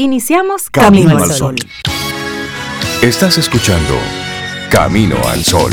[0.00, 1.56] Iniciamos Camino, al Sol.
[3.02, 3.96] Estás escuchando
[4.70, 5.72] Camino al Sol.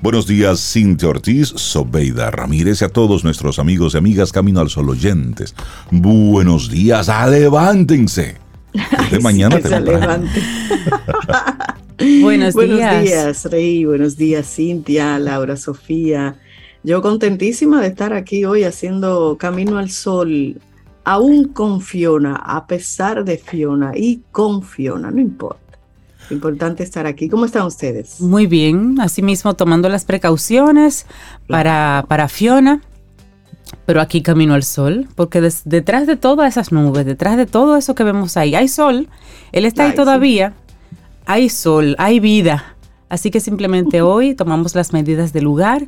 [0.00, 4.70] Buenos días, Cintia Ortiz, Sobeida Ramírez y a todos nuestros amigos y amigas Camino al
[4.70, 5.56] Sol oyentes.
[5.90, 8.36] Buenos días, levántense.
[9.10, 9.68] De mañana te
[11.98, 12.54] Buenos días.
[12.54, 13.84] Buenos días, Rey.
[13.84, 16.36] Buenos días, Cintia, Laura, Sofía.
[16.82, 20.60] Yo contentísima de estar aquí hoy haciendo Camino al Sol,
[21.04, 25.60] aún con Fiona, a pesar de Fiona y con Fiona, no importa.
[26.30, 27.28] Importante estar aquí.
[27.28, 28.20] ¿Cómo están ustedes?
[28.20, 31.06] Muy bien, asimismo tomando las precauciones
[31.46, 32.80] para, para Fiona,
[33.86, 37.94] pero aquí camino al sol, porque detrás de todas esas nubes, detrás de todo eso
[37.94, 39.08] que vemos ahí, hay sol,
[39.52, 40.54] él está ahí todavía,
[41.26, 42.76] hay sol, hay vida.
[43.08, 45.86] Así que simplemente hoy tomamos las medidas del lugar,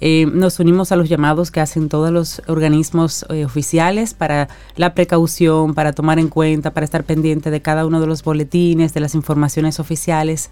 [0.00, 4.92] eh, nos unimos a los llamados que hacen todos los organismos eh, oficiales para la
[4.92, 9.00] precaución, para tomar en cuenta, para estar pendiente de cada uno de los boletines, de
[9.00, 10.50] las informaciones oficiales.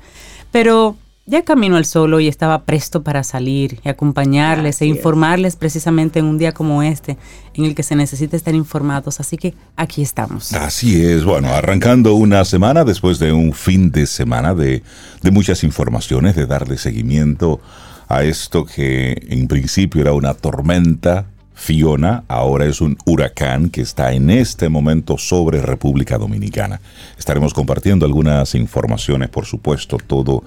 [0.53, 0.97] Pero
[1.33, 6.27] ya camino al solo y estaba presto para salir y acompañarles e informarles precisamente en
[6.27, 7.17] un día como este,
[7.55, 9.19] en el que se necesita estar informados.
[9.19, 10.53] Así que aquí estamos.
[10.53, 14.83] Así es, bueno, arrancando una semana después de un fin de semana de,
[15.23, 17.63] de muchas informaciones, de darle seguimiento
[18.09, 21.25] a esto que en principio era una tormenta.
[21.55, 26.81] Fiona ahora es un huracán que está en este momento sobre República Dominicana.
[27.17, 30.43] Estaremos compartiendo algunas informaciones, por supuesto, todo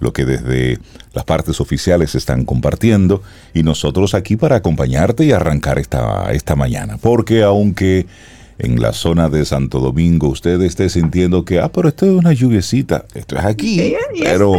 [0.00, 0.78] lo que desde
[1.12, 3.22] las partes oficiales están compartiendo
[3.54, 6.96] y nosotros aquí para acompañarte y arrancar esta, esta mañana.
[6.96, 8.06] Porque aunque
[8.58, 12.32] en la zona de Santo Domingo usted esté sintiendo que, ah, pero esto es una
[12.32, 14.54] lluviecita, esto es aquí, pero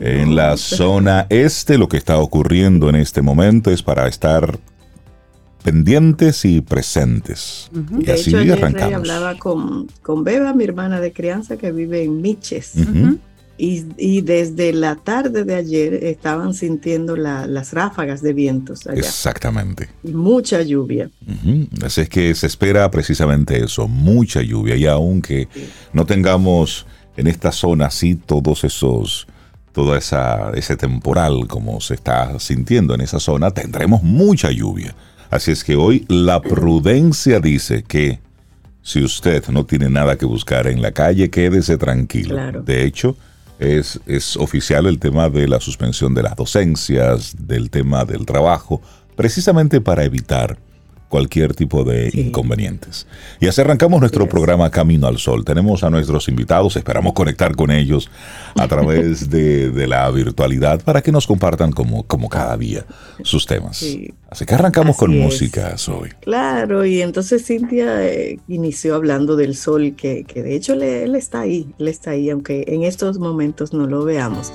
[0.00, 4.58] en la zona este lo que está ocurriendo en este momento es para estar
[5.64, 7.70] pendientes y presentes.
[7.98, 8.94] Y así arrancamos.
[8.94, 12.74] hablaba con, con Beba, mi hermana de crianza que vive en Miches.
[13.56, 18.98] Y, desde la tarde de ayer estaban sintiendo las ráfagas de vientos allá.
[18.98, 19.90] Exactamente.
[20.02, 21.08] Y mucha lluvia.
[21.82, 24.74] Así es que se espera precisamente eso, mucha lluvia.
[24.74, 25.48] Y aunque
[25.92, 29.28] no tengamos en esta zona así todos esos,
[29.72, 34.96] todo esa, ese temporal como se está sintiendo en esa zona, tendremos mucha lluvia.
[35.30, 38.18] Así es que hoy la prudencia dice que
[38.82, 42.62] si usted no tiene nada que buscar en la calle, quédese tranquilo.
[42.62, 43.16] De hecho,
[43.58, 48.80] es, es oficial el tema de la suspensión de las docencias, del tema del trabajo,
[49.16, 50.58] precisamente para evitar
[51.14, 53.06] cualquier tipo de inconvenientes.
[53.38, 55.44] Y así arrancamos nuestro programa Camino al Sol.
[55.44, 58.10] Tenemos a nuestros invitados, esperamos conectar con ellos
[58.56, 62.84] a través de, la virtualidad para que nos compartan como, como cada día
[63.22, 63.86] sus temas.
[64.28, 66.10] Así que arrancamos con música hoy.
[66.20, 71.68] Claro, y entonces Cintia eh, inició hablando del sol, que, de hecho él está ahí,
[71.78, 74.52] él está ahí, aunque en estos momentos no lo veamos.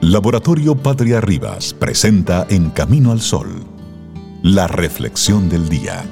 [0.00, 3.69] Laboratorio Patria Rivas presenta En Camino al Sol
[4.42, 6.04] la reflexión del día.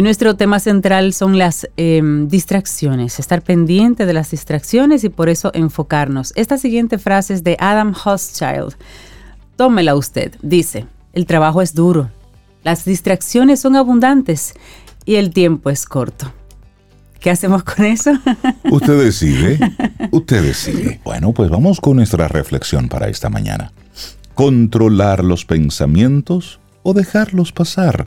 [0.00, 5.50] nuestro tema central son las em, distracciones, estar pendiente de las distracciones y por eso
[5.52, 6.32] enfocarnos.
[6.34, 8.74] Esta siguiente frase es de Adam Hochschild.
[9.56, 10.34] Tómela usted.
[10.40, 12.08] Dice, el trabajo es duro,
[12.64, 14.54] las distracciones son abundantes
[15.04, 16.32] y el tiempo es corto.
[17.22, 18.10] ¿Qué hacemos con eso?
[18.70, 19.58] Usted decide,
[20.10, 21.00] usted decide.
[21.04, 23.70] Bueno, pues vamos con nuestra reflexión para esta mañana.
[24.34, 28.06] ¿Controlar los pensamientos o dejarlos pasar?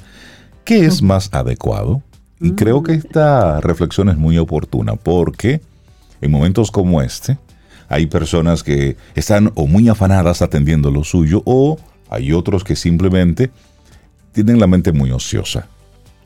[0.66, 2.02] ¿Qué es más adecuado?
[2.42, 5.62] Y creo que esta reflexión es muy oportuna porque
[6.20, 7.38] en momentos como este
[7.88, 11.78] hay personas que están o muy afanadas atendiendo lo suyo o
[12.10, 13.50] hay otros que simplemente
[14.34, 15.70] tienen la mente muy ociosa.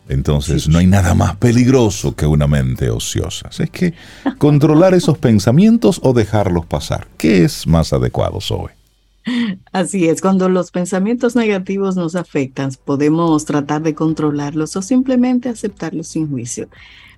[0.09, 3.49] Entonces no hay nada más peligroso que una mente ociosa.
[3.57, 3.93] Es que
[4.39, 7.07] controlar esos pensamientos o dejarlos pasar.
[7.17, 8.71] ¿Qué es más adecuado, Zoe?
[9.71, 16.07] Así es, cuando los pensamientos negativos nos afectan, podemos tratar de controlarlos o simplemente aceptarlos
[16.07, 16.69] sin juicio.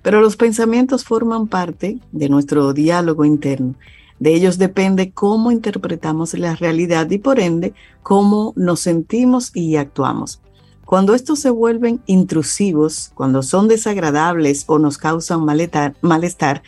[0.01, 3.75] Pero los pensamientos forman parte de nuestro diálogo interno.
[4.19, 7.73] De ellos depende cómo interpretamos la realidad y por ende
[8.03, 10.41] cómo nos sentimos y actuamos.
[10.91, 15.45] Cuando estos se vuelven intrusivos, cuando son desagradables o nos causan
[16.01, 16.63] malestar,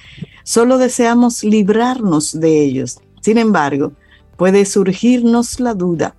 [0.46, 3.02] solo deseamos librarnos de ellos.
[3.20, 3.92] Sin embargo,
[4.38, 6.16] puede surgirnos la duda.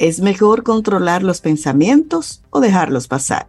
[0.00, 3.46] ¿Es mejor controlar los pensamientos o dejarlos pasar?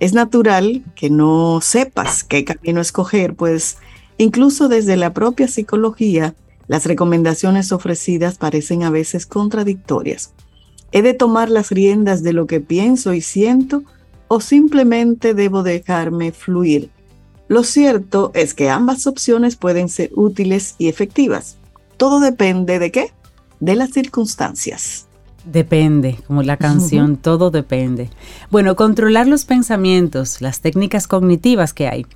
[0.00, 3.76] Es natural que no sepas qué camino escoger, pues
[4.18, 6.34] Incluso desde la propia psicología,
[6.66, 10.32] las recomendaciones ofrecidas parecen a veces contradictorias.
[10.94, 13.82] ¿He de tomar las riendas de lo que pienso y siento
[14.28, 16.88] o simplemente debo dejarme fluir?
[17.48, 21.56] Lo cierto es que ambas opciones pueden ser útiles y efectivas.
[21.96, 23.12] Todo depende de qué?
[23.58, 25.08] De las circunstancias.
[25.44, 28.08] Depende, como la canción, todo depende.
[28.52, 32.06] Bueno, controlar los pensamientos, las técnicas cognitivas que hay.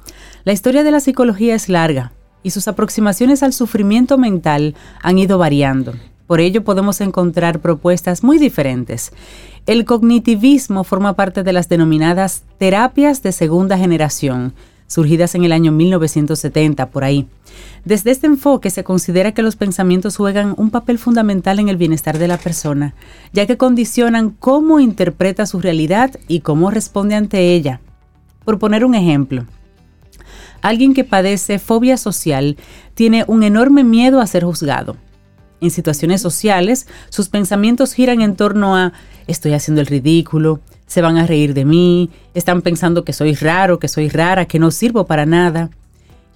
[0.44, 2.12] La historia de la psicología es larga
[2.44, 5.94] y sus aproximaciones al sufrimiento mental han ido variando.
[6.28, 9.12] Por ello podemos encontrar propuestas muy diferentes.
[9.64, 14.52] El cognitivismo forma parte de las denominadas terapias de segunda generación,
[14.86, 17.26] surgidas en el año 1970, por ahí.
[17.86, 22.18] Desde este enfoque se considera que los pensamientos juegan un papel fundamental en el bienestar
[22.18, 22.94] de la persona,
[23.32, 27.80] ya que condicionan cómo interpreta su realidad y cómo responde ante ella.
[28.44, 29.46] Por poner un ejemplo,
[30.60, 32.58] alguien que padece fobia social
[32.92, 34.96] tiene un enorme miedo a ser juzgado.
[35.60, 38.92] En situaciones sociales, sus pensamientos giran en torno a
[39.26, 43.78] estoy haciendo el ridículo, se van a reír de mí, están pensando que soy raro,
[43.78, 45.70] que soy rara, que no sirvo para nada.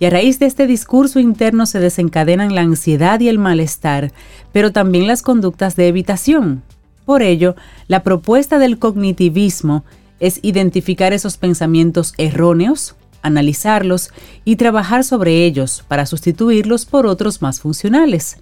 [0.01, 4.13] Y a raíz de este discurso interno se desencadenan la ansiedad y el malestar,
[4.51, 6.63] pero también las conductas de evitación.
[7.05, 7.55] Por ello,
[7.87, 9.85] la propuesta del cognitivismo
[10.19, 14.11] es identificar esos pensamientos erróneos, analizarlos
[14.45, 18.39] y trabajar sobre ellos para sustituirlos por otros más funcionales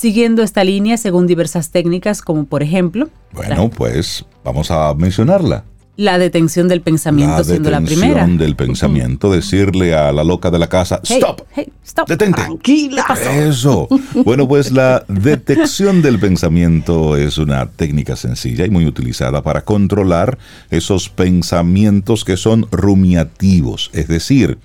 [0.00, 3.10] siguiendo esta línea según diversas técnicas como por ejemplo...
[3.32, 5.64] Bueno, pues vamos a mencionarla.
[5.96, 8.14] La detención del pensamiento siendo la primera.
[8.14, 11.42] detención del pensamiento, decirle a la loca de la casa, stop,
[11.84, 12.40] stop, detente.
[12.40, 13.04] Tranquila.
[13.30, 13.88] Eso.
[14.24, 20.38] Bueno, pues la detección del pensamiento es una técnica sencilla y muy utilizada para controlar
[20.70, 24.58] esos pensamientos que son rumiativos, es decir,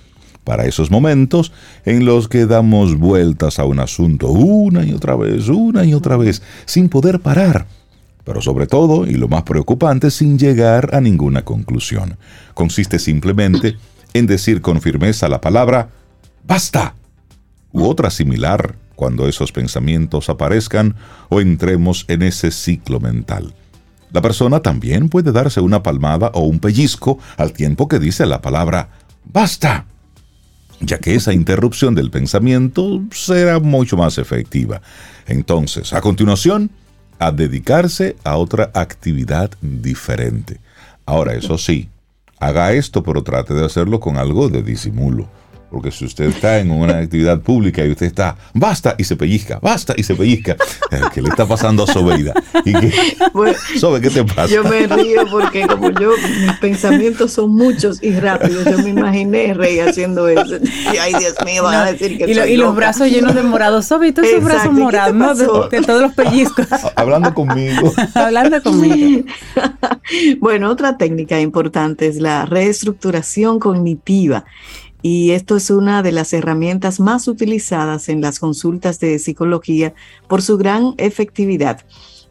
[0.46, 1.52] para esos momentos
[1.84, 6.16] en los que damos vueltas a un asunto una y otra vez, una y otra
[6.16, 7.66] vez, sin poder parar.
[8.24, 12.18] Pero sobre todo, y lo más preocupante, sin llegar a ninguna conclusión.
[12.54, 13.76] Consiste simplemente
[14.14, 15.90] en decir con firmeza la palabra
[16.48, 16.96] basta
[17.74, 20.96] u otra similar cuando esos pensamientos aparezcan
[21.28, 23.54] o entremos en ese ciclo mental.
[24.12, 28.42] La persona también puede darse una palmada o un pellizco al tiempo que dice la
[28.42, 28.90] palabra
[29.26, 29.86] basta
[30.80, 34.82] ya que esa interrupción del pensamiento será mucho más efectiva.
[35.28, 36.70] Entonces, a continuación,
[37.20, 40.60] a dedicarse a otra actividad diferente.
[41.06, 41.90] Ahora, eso sí,
[42.40, 45.30] haga esto, pero trate de hacerlo con algo de disimulo.
[45.76, 49.60] Porque si usted está en una actividad pública y usted está, basta y se pellizca,
[49.62, 50.54] basta y se pellizca,
[50.90, 52.34] eh, ¿qué le está pasando a Sobeida?
[52.64, 53.18] ¿Y qué,
[53.78, 54.48] Sobe, ¿qué te pasa?
[54.48, 58.64] Yo me río porque como yo, mis pensamientos son muchos y rápidos.
[58.64, 60.56] Yo me imaginé Rey haciendo eso.
[60.94, 63.44] Y ay, Dios mío, van a decir que Y, soy y los brazos llenos de
[63.44, 63.82] morado.
[63.82, 65.36] Sobe, y todos esos brazos morados, ¿no?
[65.36, 65.46] De,
[65.78, 66.68] de, todos los pellizcos.
[66.96, 67.92] Hablando conmigo.
[68.14, 69.26] Hablando conmigo.
[70.40, 74.46] bueno, otra técnica importante es la reestructuración cognitiva
[75.08, 79.94] y esto es una de las herramientas más utilizadas en las consultas de psicología
[80.28, 81.82] por su gran efectividad.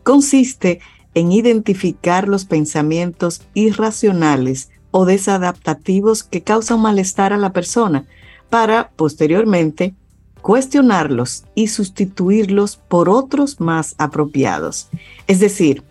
[0.03, 0.81] Consiste
[1.15, 8.06] en identificar los pensamientos irracionales o desadaptativos que causan malestar a la persona
[8.50, 9.94] para posteriormente
[10.43, 14.89] cuestionarlos y sustituirlos por otros más apropiados.
[15.29, 15.84] Es decir,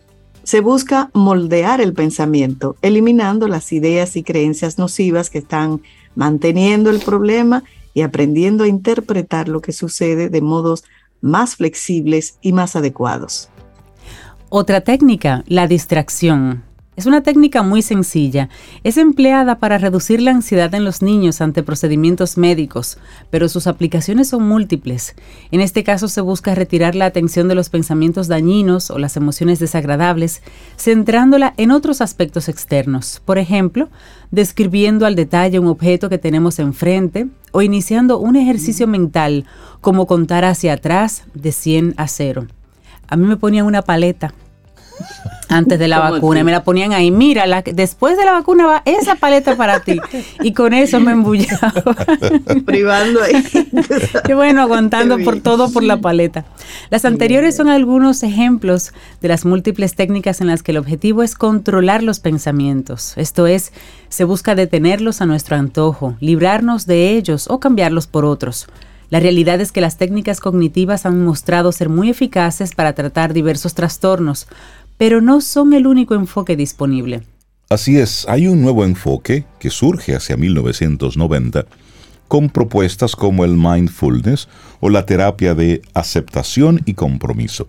[0.43, 5.81] se busca moldear el pensamiento, eliminando las ideas y creencias nocivas que están
[6.15, 10.83] manteniendo el problema y aprendiendo a interpretar lo que sucede de modos
[11.21, 13.49] más flexibles y más adecuados.
[14.49, 16.63] Otra técnica, la distracción.
[16.95, 18.49] Es una técnica muy sencilla.
[18.83, 22.99] Es empleada para reducir la ansiedad en los niños ante procedimientos médicos,
[23.31, 25.15] pero sus aplicaciones son múltiples.
[25.49, 29.57] En este caso se busca retirar la atención de los pensamientos dañinos o las emociones
[29.57, 30.43] desagradables,
[30.77, 33.23] centrándola en otros aspectos externos.
[33.25, 33.89] Por ejemplo,
[34.29, 39.45] describiendo al detalle un objeto que tenemos enfrente o iniciando un ejercicio mental
[39.81, 42.45] como contar hacia atrás de 100 a 0.
[43.07, 44.33] A mí me ponían una paleta
[45.53, 46.43] antes de la vacuna.
[46.43, 47.11] Me la ponían ahí.
[47.11, 49.99] Mira, la, después de la vacuna va esa paleta para ti.
[50.41, 51.73] Y con eso me embullaba.
[52.65, 53.43] Privando ahí.
[54.25, 56.45] Qué bueno, aguantando por todo por la paleta.
[56.89, 61.35] Las anteriores son algunos ejemplos de las múltiples técnicas en las que el objetivo es
[61.35, 63.13] controlar los pensamientos.
[63.17, 63.71] Esto es,
[64.09, 68.67] se busca detenerlos a nuestro antojo, librarnos de ellos o cambiarlos por otros.
[69.13, 73.75] La realidad es que las técnicas cognitivas han mostrado ser muy eficaces para tratar diversos
[73.75, 74.47] trastornos,
[74.97, 77.23] pero no son el único enfoque disponible.
[77.69, 81.65] Así es, hay un nuevo enfoque que surge hacia 1990
[82.27, 84.47] con propuestas como el mindfulness
[84.79, 87.67] o la terapia de aceptación y compromiso.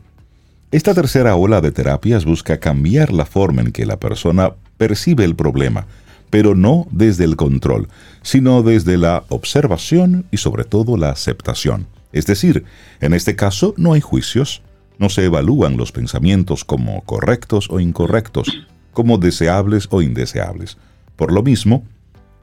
[0.70, 5.36] Esta tercera ola de terapias busca cambiar la forma en que la persona percibe el
[5.36, 5.86] problema,
[6.30, 7.88] pero no desde el control,
[8.22, 11.86] sino desde la observación y sobre todo la aceptación.
[12.12, 12.64] Es decir,
[13.00, 14.62] en este caso no hay juicios,
[14.98, 20.76] no se evalúan los pensamientos como correctos o incorrectos, como deseables o indeseables.
[21.16, 21.84] Por lo mismo,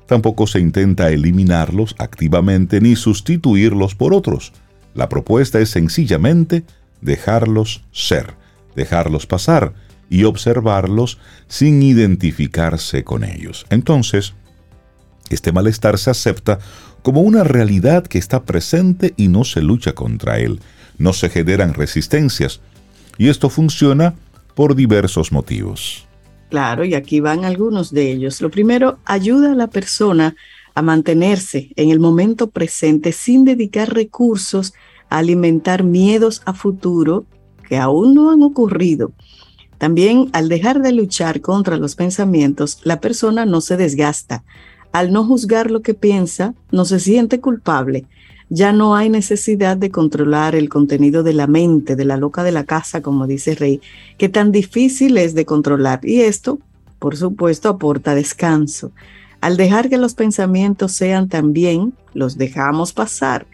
[0.06, 4.54] tampoco se intenta eliminarlos activamente ni sustituirlos por otros.
[4.94, 6.64] La propuesta es sencillamente
[7.02, 8.36] dejarlos ser,
[8.76, 9.74] dejarlos pasar
[10.10, 11.18] y observarlos
[11.48, 13.66] sin identificarse con ellos.
[13.70, 14.34] Entonces,
[15.30, 16.60] este malestar se acepta
[17.02, 20.60] como una realidad que está presente y no se lucha contra él,
[21.02, 22.62] no se generan resistencias,
[23.18, 24.16] y esto funciona
[24.56, 26.08] por diversos motivos.
[26.50, 28.42] Claro, y aquí van algunos de ellos.
[28.42, 30.36] Lo primero, ayuda a la persona
[30.76, 34.74] a mantenerse en el momento presente sin dedicar recursos
[35.10, 37.26] a alimentar miedos a futuro
[37.68, 39.14] que aún no han ocurrido.
[39.78, 44.44] También al dejar de luchar contra los pensamientos, la persona no se desgasta.
[44.92, 48.06] Al no juzgar lo que piensa, no se siente culpable.
[48.54, 52.52] Ya no hay necesidad de controlar el contenido de la mente, de la loca de
[52.52, 53.80] la casa, como dice Rey,
[54.18, 56.02] que tan difícil es de controlar.
[56.04, 56.60] Y esto,
[57.00, 58.92] por supuesto, aporta descanso.
[59.40, 63.48] Al dejar que los pensamientos sean también, los dejamos pasar.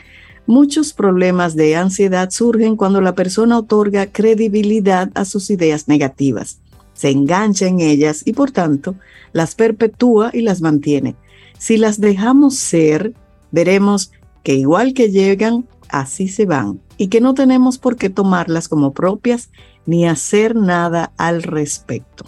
[0.48, 6.58] Muchos problemas de ansiedad surgen cuando la persona otorga credibilidad a sus ideas negativas,
[6.94, 8.96] se engancha en ellas y por tanto
[9.32, 11.16] las perpetúa y las mantiene.
[11.60, 13.14] Si las dejamos ser,
[13.52, 14.12] veremos
[14.48, 18.94] que igual que llegan, así se van y que no tenemos por qué tomarlas como
[18.94, 19.50] propias
[19.86, 22.24] ni hacer nada al respecto.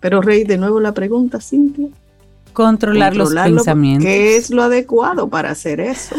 [0.00, 1.86] Pero Rey, de nuevo la pregunta, Cintia.
[2.52, 4.04] Controlar, los pensamientos.
[4.04, 6.16] ¿Qué es lo adecuado para hacer eso?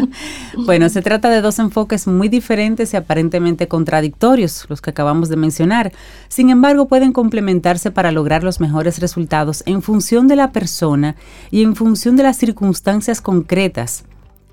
[0.64, 5.36] bueno, se trata de dos enfoques muy diferentes y aparentemente contradictorios, los que acabamos de
[5.36, 5.92] mencionar.
[6.28, 11.16] Sin embargo, pueden complementarse para lograr los mejores resultados en función de la persona
[11.50, 14.04] y en función de las circunstancias concretas.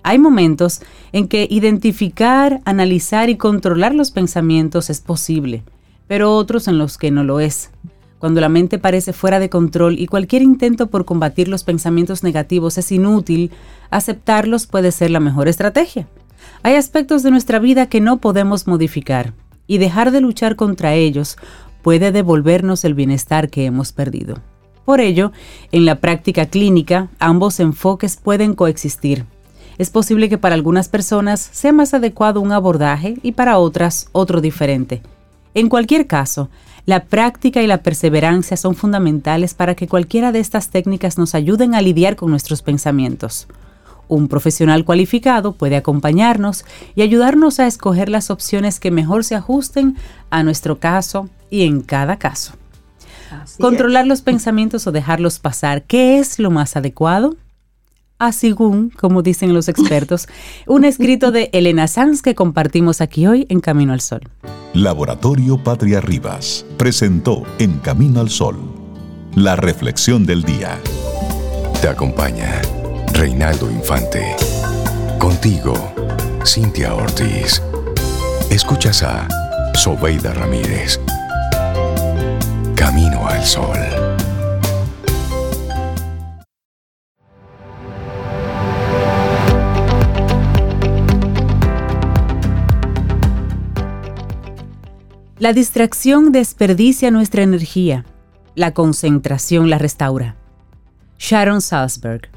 [0.03, 0.81] Hay momentos
[1.12, 5.63] en que identificar, analizar y controlar los pensamientos es posible,
[6.08, 7.72] pero otros en los que no lo es.
[8.17, 12.77] Cuando la mente parece fuera de control y cualquier intento por combatir los pensamientos negativos
[12.77, 13.51] es inútil,
[13.89, 16.08] aceptarlos puede ser la mejor estrategia.
[16.63, 19.34] Hay aspectos de nuestra vida que no podemos modificar
[19.67, 21.38] y dejar de luchar contra ellos
[21.81, 24.36] puede devolvernos el bienestar que hemos perdido.
[24.86, 25.31] Por ello,
[25.72, 29.25] en la práctica clínica, ambos enfoques pueden coexistir.
[29.78, 34.42] Es posible que para algunas personas sea más adecuado un abordaje y para otras otro
[34.42, 35.01] diferente.
[35.54, 36.50] En cualquier caso,
[36.86, 41.75] la práctica y la perseverancia son fundamentales para que cualquiera de estas técnicas nos ayuden
[41.75, 43.48] a lidiar con nuestros pensamientos.
[44.08, 49.96] Un profesional cualificado puede acompañarnos y ayudarnos a escoger las opciones que mejor se ajusten
[50.30, 52.54] a nuestro caso y en cada caso.
[53.60, 57.38] Controlar los pensamientos o dejarlos pasar, ¿qué es lo más adecuado?
[58.22, 60.28] A según, como dicen los expertos,
[60.68, 64.22] un escrito de Elena Sanz que compartimos aquí hoy en Camino al Sol.
[64.74, 68.82] Laboratorio Patria Rivas presentó En Camino al Sol
[69.36, 70.78] la reflexión del día.
[71.82, 72.62] Te acompaña
[73.13, 74.36] Reinaldo Infante.
[75.18, 75.74] Contigo,
[76.46, 77.62] Cintia Ortiz.
[78.50, 79.28] Escuchas a
[79.74, 81.00] Sobeida Ramírez.
[82.75, 84.00] Camino al Sol.
[95.41, 98.05] La distracción desperdicia nuestra energía.
[98.53, 100.36] La concentración la restaura.
[101.17, 102.29] Sharon Salzberg.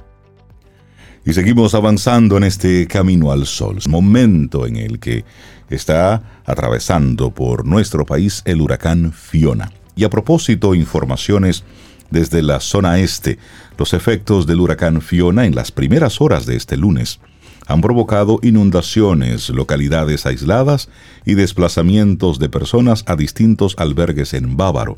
[1.26, 5.26] Y seguimos avanzando en este camino al sol, momento en el que
[5.68, 9.70] está atravesando por nuestro país el huracán Fiona.
[9.94, 11.62] Y a propósito, informaciones
[12.10, 13.38] desde la zona este,
[13.76, 17.20] los efectos del huracán Fiona en las primeras horas de este lunes
[17.66, 20.88] han provocado inundaciones, localidades aisladas
[21.24, 24.96] y desplazamientos de personas a distintos albergues en Bávaro,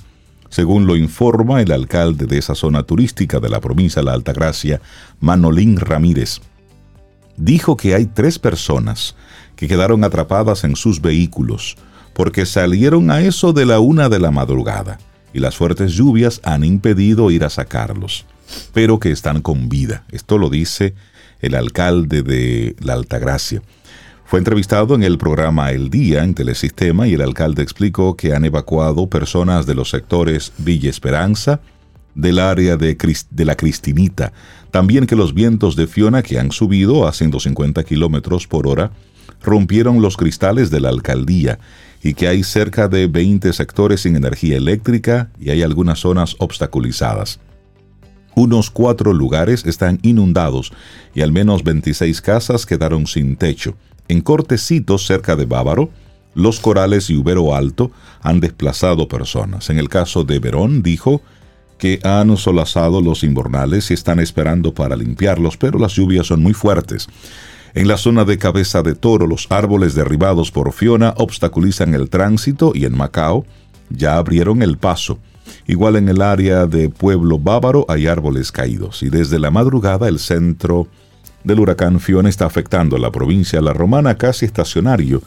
[0.49, 4.81] según lo informa el alcalde de esa zona turística de la provincia de La Altagracia,
[5.21, 6.41] Manolín Ramírez.
[7.37, 9.15] Dijo que hay tres personas
[9.55, 11.77] que quedaron atrapadas en sus vehículos
[12.15, 14.99] porque salieron a eso de la una de la madrugada
[15.35, 18.25] y las fuertes lluvias han impedido ir a sacarlos,
[18.73, 20.05] pero que están con vida.
[20.11, 20.95] Esto lo dice
[21.47, 23.63] el alcalde de La Altagracia.
[24.25, 28.45] Fue entrevistado en el programa El Día en Telesistema y el alcalde explicó que han
[28.45, 31.61] evacuado personas de los sectores Villa Esperanza,
[32.17, 32.97] del área de,
[33.31, 34.33] de, la Cristinita.
[34.73, 38.91] También que los vientos de Fiona, que han subido a 150 kilómetros por hora,
[39.43, 41.61] rompieron los cristales de la alcaldía
[42.03, 47.39] y que hay cerca de 20 sectores sin energía eléctrica y hay algunas zonas obstaculizadas.
[48.39, 50.71] Unos cuatro lugares están inundados
[51.15, 53.77] y al menos 26 casas quedaron sin techo.
[54.09, 55.89] En Cortecitos, cerca de Bávaro,
[56.35, 57.91] los corales y Ubero Alto
[58.21, 59.71] han desplazado personas.
[59.71, 61.23] En el caso de Verón, dijo
[61.79, 66.53] que han solazado los invernales y están esperando para limpiarlos, pero las lluvias son muy
[66.53, 67.09] fuertes.
[67.73, 72.73] En la zona de Cabeza de Toro, los árboles derribados por Fiona obstaculizan el tránsito
[72.75, 73.47] y en Macao
[73.89, 75.19] ya abrieron el paso.
[75.67, 80.19] Igual en el área de Pueblo Bávaro hay árboles caídos y desde la madrugada el
[80.19, 80.89] centro
[81.45, 85.23] del huracán Fiona está afectando a la provincia La Romana casi estacionario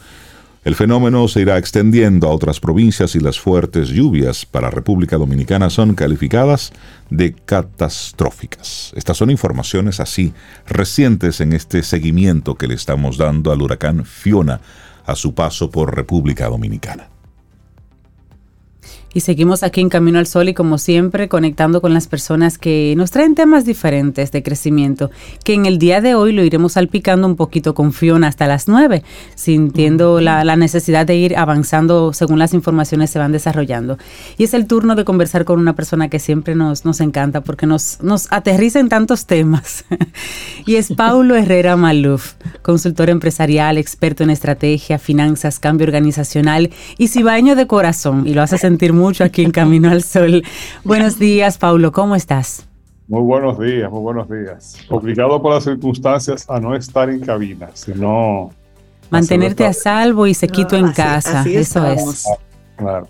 [0.62, 5.70] el fenómeno se irá extendiendo a otras provincias y las fuertes lluvias para República Dominicana
[5.70, 6.70] son calificadas
[7.08, 8.92] de catastróficas.
[8.94, 10.34] Estas son informaciones así
[10.66, 14.60] recientes en este seguimiento que le estamos dando al huracán Fiona
[15.06, 17.08] a su paso por República Dominicana.
[19.12, 22.94] Y seguimos aquí en Camino al Sol y como siempre conectando con las personas que
[22.96, 25.10] nos traen temas diferentes de crecimiento,
[25.42, 28.68] que en el día de hoy lo iremos salpicando un poquito con Fiona hasta las
[28.68, 29.02] 9,
[29.34, 33.98] sintiendo la, la, necesidad de ir avanzando según las informaciones se van desarrollando.
[34.38, 37.66] Y es el turno de conversar con una persona que siempre nos, nos encanta porque
[37.66, 39.84] nos, nos aterriza en tantos temas.
[40.66, 47.56] y es Paulo Herrera Maluf, consultor empresarial, experto en estrategia, finanzas, cambio organizacional y cibaño
[47.56, 50.44] de corazón y lo hace sentir mucho aquí en Camino al Sol.
[50.84, 52.68] Buenos días, Paulo, ¿cómo estás?
[53.08, 54.76] Muy buenos días, muy buenos días.
[54.90, 58.50] Obligado por las circunstancias a no estar en cabina, sino...
[59.08, 62.26] Mantenerte a salvo y sequito en casa, eso es.
[62.76, 63.08] Claro.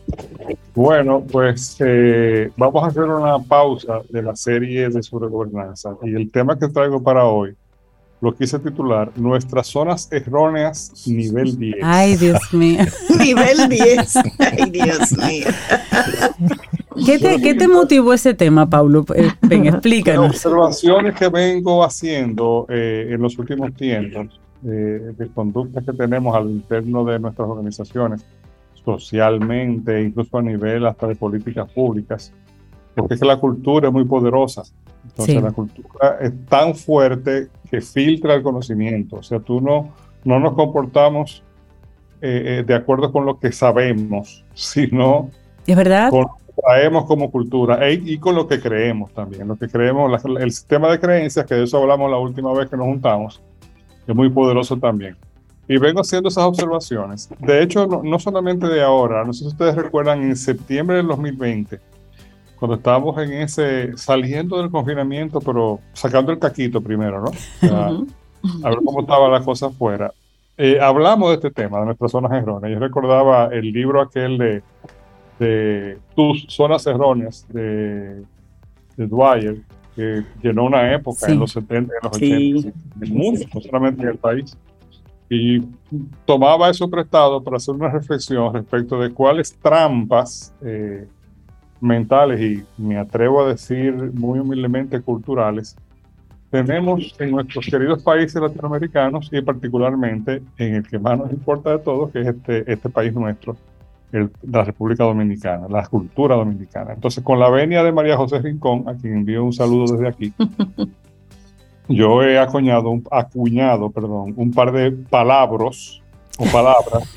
[0.75, 6.31] Bueno, pues eh, vamos a hacer una pausa de la serie de sobregobernanza y el
[6.31, 7.55] tema que traigo para hoy
[8.21, 11.77] lo quise titular Nuestras zonas erróneas nivel 10.
[11.83, 12.81] Ay, Dios mío.
[13.19, 14.17] nivel 10.
[14.39, 15.47] Ay, Dios mío.
[17.07, 19.05] ¿Qué te, ¿Qué te, motivó ese tema, Pablo?
[19.15, 20.27] Eh, ven, explícanos.
[20.27, 26.37] Las observaciones que vengo haciendo eh, en los últimos tiempos, eh, de conductas que tenemos
[26.37, 28.27] al interno de nuestras organizaciones,
[28.85, 32.33] socialmente, incluso a nivel hasta de políticas públicas,
[32.95, 34.63] porque es que la cultura es muy poderosa.
[35.05, 39.17] Entonces la cultura es tan fuerte que filtra el conocimiento.
[39.17, 39.93] O sea, tú no,
[40.25, 41.43] no nos comportamos
[42.21, 45.31] eh, eh, de acuerdo con lo que sabemos, sino
[45.67, 46.11] ¿Es verdad?
[46.11, 49.49] con lo que traemos como cultura e, y con lo que creemos también.
[49.49, 52.77] Lo que creemos, el sistema de creencias, que de eso hablamos la última vez que
[52.77, 53.41] nos juntamos,
[54.07, 55.17] es muy poderoso también.
[55.69, 57.29] Y vengo haciendo esas observaciones.
[57.39, 61.07] De hecho, no, no solamente de ahora, no sé si ustedes recuerdan, en septiembre del
[61.07, 61.79] 2020,
[62.61, 67.31] cuando estábamos en ese, saliendo del confinamiento, pero sacando el caquito primero, ¿no?
[68.63, 70.13] a ver cómo estaba la cosa afuera.
[70.59, 72.71] Eh, hablamos de este tema, de nuestras zonas erróneas.
[72.75, 74.63] Yo recordaba el libro aquel de,
[75.39, 78.23] de Tus zonas erróneas de,
[78.95, 79.57] de Dwyer,
[79.97, 83.61] que llenó una época en los 70 y en los 80, en el mundo, no
[83.63, 84.55] solamente en el país.
[85.31, 85.63] Y
[86.27, 91.09] tomaba eso prestado para hacer una reflexión respecto de cuáles trampas eh,
[91.81, 95.77] mentales y me atrevo a decir muy humildemente culturales,
[96.51, 101.79] tenemos en nuestros queridos países latinoamericanos y particularmente en el que más nos importa de
[101.79, 103.57] todos, que es este, este país nuestro,
[104.43, 106.95] la República Dominicana, la cultura dominicana.
[106.95, 110.33] Entonces, con la venia de María José Rincón, a quien envío un saludo desde aquí,
[111.89, 116.03] yo he acuñado, un, acuñado perdón, un par de palabras
[116.37, 117.17] o palabras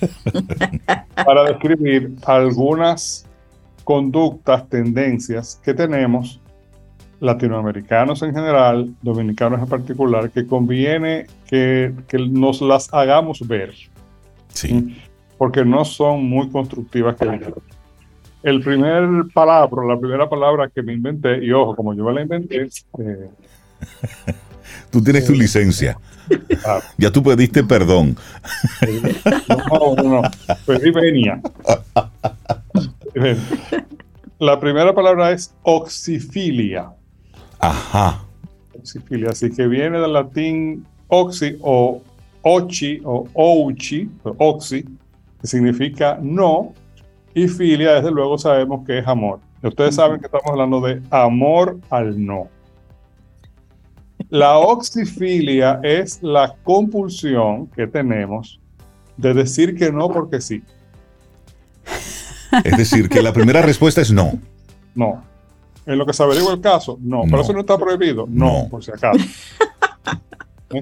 [1.26, 3.28] para describir algunas
[3.84, 6.39] conductas, tendencias que tenemos,
[7.19, 13.74] latinoamericanos en general, dominicanos en particular, que conviene que, que nos las hagamos ver.
[14.50, 14.98] Sí.
[15.38, 17.26] Porque no son muy constructivas que
[18.43, 22.22] El primer palabra, la primera palabra que me inventé, y ojo, como yo me la
[22.22, 22.67] inventé.
[23.00, 23.30] Eh,
[24.91, 25.98] Tú tienes tu licencia.
[26.65, 28.15] Ah, ya tú pediste perdón.
[29.50, 30.22] No, no, no.
[30.65, 31.41] Pedí venia.
[34.39, 36.91] La primera palabra es oxifilia.
[37.60, 38.23] Ajá.
[38.78, 42.02] Oxifilia, así que viene del latín oxi o
[42.41, 44.84] ochi o ouchi, oxi,
[45.39, 46.73] que significa no,
[47.34, 49.39] y filia, desde luego, sabemos que es amor.
[49.63, 52.47] ustedes saben que estamos hablando de amor al no.
[54.30, 58.60] La oxifilia es la compulsión que tenemos
[59.17, 60.63] de decir que no porque sí.
[62.63, 64.34] Es decir, que la primera respuesta es no.
[64.96, 65.24] No.
[65.86, 67.24] en lo que se averigua el caso, no.
[67.30, 68.70] Pero eso no está prohibido, no, No.
[68.70, 69.20] por si acaso.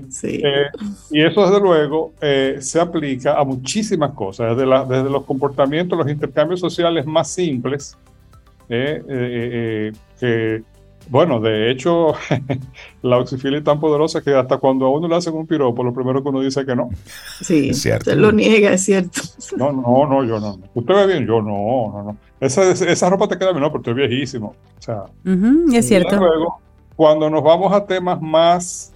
[0.10, 0.40] Sí.
[0.42, 0.68] Eh,
[1.12, 5.98] y eso, desde luego, eh, se aplica a muchísimas cosas, desde, la- desde los comportamientos,
[6.00, 7.98] los intercambios sociales más simples,
[8.70, 10.64] eh, eh, eh, que,
[11.12, 12.14] bueno, de hecho,
[13.02, 15.94] la oxifilia es tan poderosa que hasta cuando a uno le hacen un piropo, lo
[15.94, 16.90] primero que uno dice es que no.
[17.42, 18.12] sí, es cierto.
[18.12, 19.20] se lo niega, es cierto.
[19.58, 20.58] No, no, no, yo no.
[20.74, 21.28] ¿Usted ve bien?
[21.28, 22.18] Yo no, no, no.
[22.40, 24.56] Esa, esa ropa te queda bien, no, pero estoy viejísimo.
[24.80, 25.04] O sea,
[25.74, 26.16] es cierto.
[26.16, 26.62] Luego,
[26.96, 28.94] cuando nos vamos a temas más,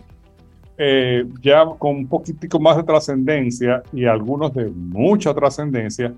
[0.77, 6.13] eh, ya con un poquitico más de trascendencia y algunos de mucha trascendencia,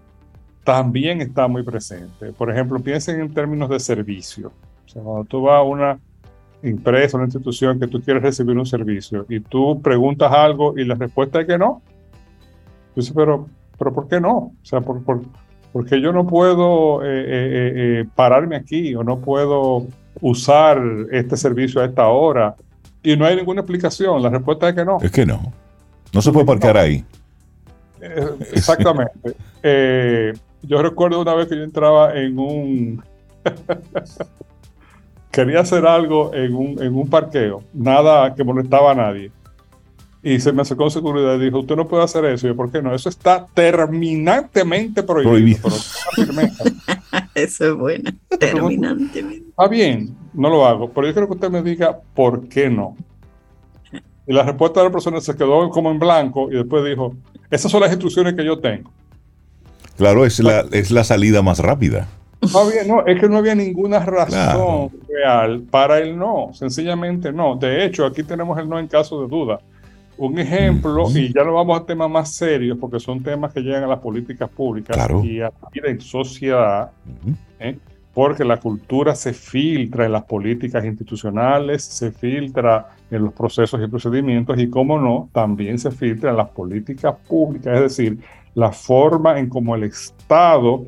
[0.63, 2.33] también está muy presente.
[2.33, 4.51] Por ejemplo, piensen en términos de servicio.
[4.97, 5.99] Sea, cuando tú vas a una
[6.63, 10.95] empresa, una institución que tú quieres recibir un servicio y tú preguntas algo y la
[10.95, 11.83] respuesta es que no,
[12.95, 14.35] tú dices, pero, pero ¿por qué no?
[14.35, 15.21] O sea, ¿por, por,
[15.71, 19.85] porque yo no puedo eh, eh, eh, pararme aquí o no puedo
[20.19, 20.81] usar
[21.11, 22.55] este servicio a esta hora
[23.03, 24.23] y no hay ninguna explicación.
[24.23, 24.97] La respuesta es que no.
[24.99, 25.53] Es que no.
[26.11, 27.05] No se puede parquear ahí.
[28.51, 29.35] Exactamente.
[30.63, 33.03] Yo recuerdo una vez que yo entraba en un...
[35.37, 39.31] Quería hacer algo en un, en un parqueo, nada que molestaba a nadie.
[40.23, 42.47] Y se me acercó un seguridad y dijo, usted no puede hacer eso.
[42.47, 42.91] Y yo, ¿por qué no?
[42.95, 45.59] Eso está terminantemente prohibido.
[45.61, 45.69] Prohibido.
[46.15, 46.33] Pero.
[47.35, 49.49] Eso es bueno, terminantemente.
[49.49, 52.97] Está bien, no lo hago, pero yo quiero que usted me diga por qué no.
[54.25, 57.15] Y la respuesta de la persona se quedó como en blanco y después dijo,
[57.51, 58.91] esas son las instrucciones que yo tengo.
[59.97, 62.07] Claro, es la, es la salida más rápida.
[62.41, 64.91] No había- no, es que no había ninguna razón Claro.
[65.09, 67.55] real para el no, sencillamente no.
[67.55, 69.59] De hecho, aquí tenemos el no en caso de duda.
[70.19, 73.83] Un ejemplo, y ya lo vamos a temas más serios, porque son temas que llegan
[73.83, 75.23] a las políticas públicas Claro.
[75.23, 76.91] y a la vida en sociedad.
[77.59, 77.77] ¿eh?
[78.13, 83.87] porque la cultura se filtra en las políticas institucionales, se filtra en los procesos y
[83.87, 88.17] procedimientos y, como no, también se filtra en las políticas públicas, es decir,
[88.55, 90.83] la forma en cómo el Estado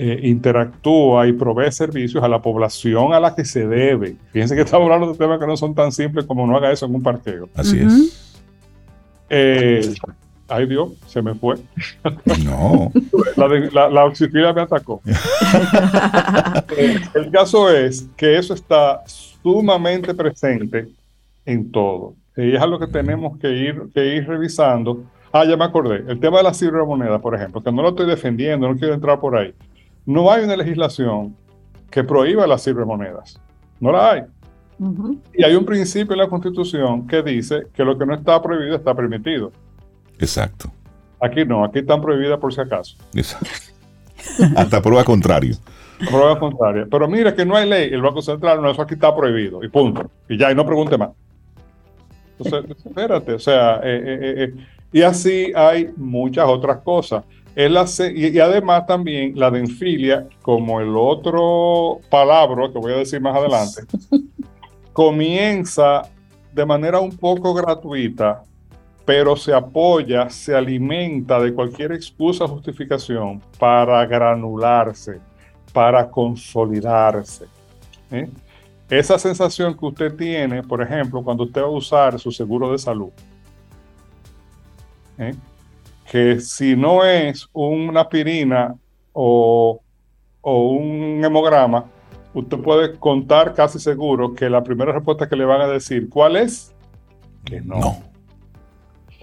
[0.00, 4.14] eh, interactúa y provee servicios a la población a la que se debe.
[4.32, 6.86] Fíjense que estamos hablando de temas que no son tan simples como no haga eso
[6.86, 7.48] en un parqueo.
[7.56, 8.36] Así es.
[9.28, 9.94] Eh,
[10.48, 11.56] ay Dios, se me fue.
[12.44, 12.92] No.
[13.36, 15.02] La, de- la, la oxifilia me atacó.
[16.76, 20.88] Eh, El caso es que eso está sumamente presente
[21.44, 22.14] en todo.
[22.36, 25.02] Y es algo que tenemos que ir, que ir revisando.
[25.32, 26.04] Ah, ya me acordé.
[26.08, 29.18] El tema de la cibermoneda, por ejemplo, que no lo estoy defendiendo, no quiero entrar
[29.20, 29.52] por ahí.
[30.08, 31.36] No hay una legislación
[31.90, 33.38] que prohíba las cibermonedas.
[33.78, 34.22] No la hay.
[35.34, 38.74] Y hay un principio en la Constitución que dice que lo que no está prohibido
[38.74, 39.52] está permitido.
[40.18, 40.72] Exacto.
[41.20, 42.96] Aquí no, aquí están prohibidas por si acaso.
[43.12, 43.50] Exacto.
[44.56, 45.56] Hasta prueba contrario.
[45.98, 46.86] Prueba contraria.
[46.90, 49.62] Pero mira que no hay ley, el Banco Central, no, eso aquí está prohibido.
[49.62, 50.10] Y punto.
[50.26, 51.10] Y ya, y no pregunte más.
[52.38, 54.66] Entonces, espérate, o sea, eh, eh, eh, eh.
[54.90, 57.24] y así hay muchas otras cosas.
[57.58, 62.92] Es la se- y, y además también la denfilia, como el otro palabra que voy
[62.92, 63.82] a decir más adelante,
[64.92, 66.02] comienza
[66.54, 68.44] de manera un poco gratuita,
[69.04, 75.18] pero se apoya, se alimenta de cualquier excusa o justificación para granularse,
[75.72, 77.46] para consolidarse.
[78.12, 78.28] ¿eh?
[78.88, 82.78] Esa sensación que usted tiene, por ejemplo, cuando usted va a usar su seguro de
[82.78, 83.10] salud,
[85.18, 85.34] ¿eh?
[86.10, 88.74] Que si no es una aspirina
[89.12, 89.80] o,
[90.40, 91.84] o un hemograma,
[92.32, 96.36] usted puede contar casi seguro que la primera respuesta que le van a decir, ¿cuál
[96.36, 96.74] es?
[97.44, 97.78] Que no.
[97.78, 98.08] No.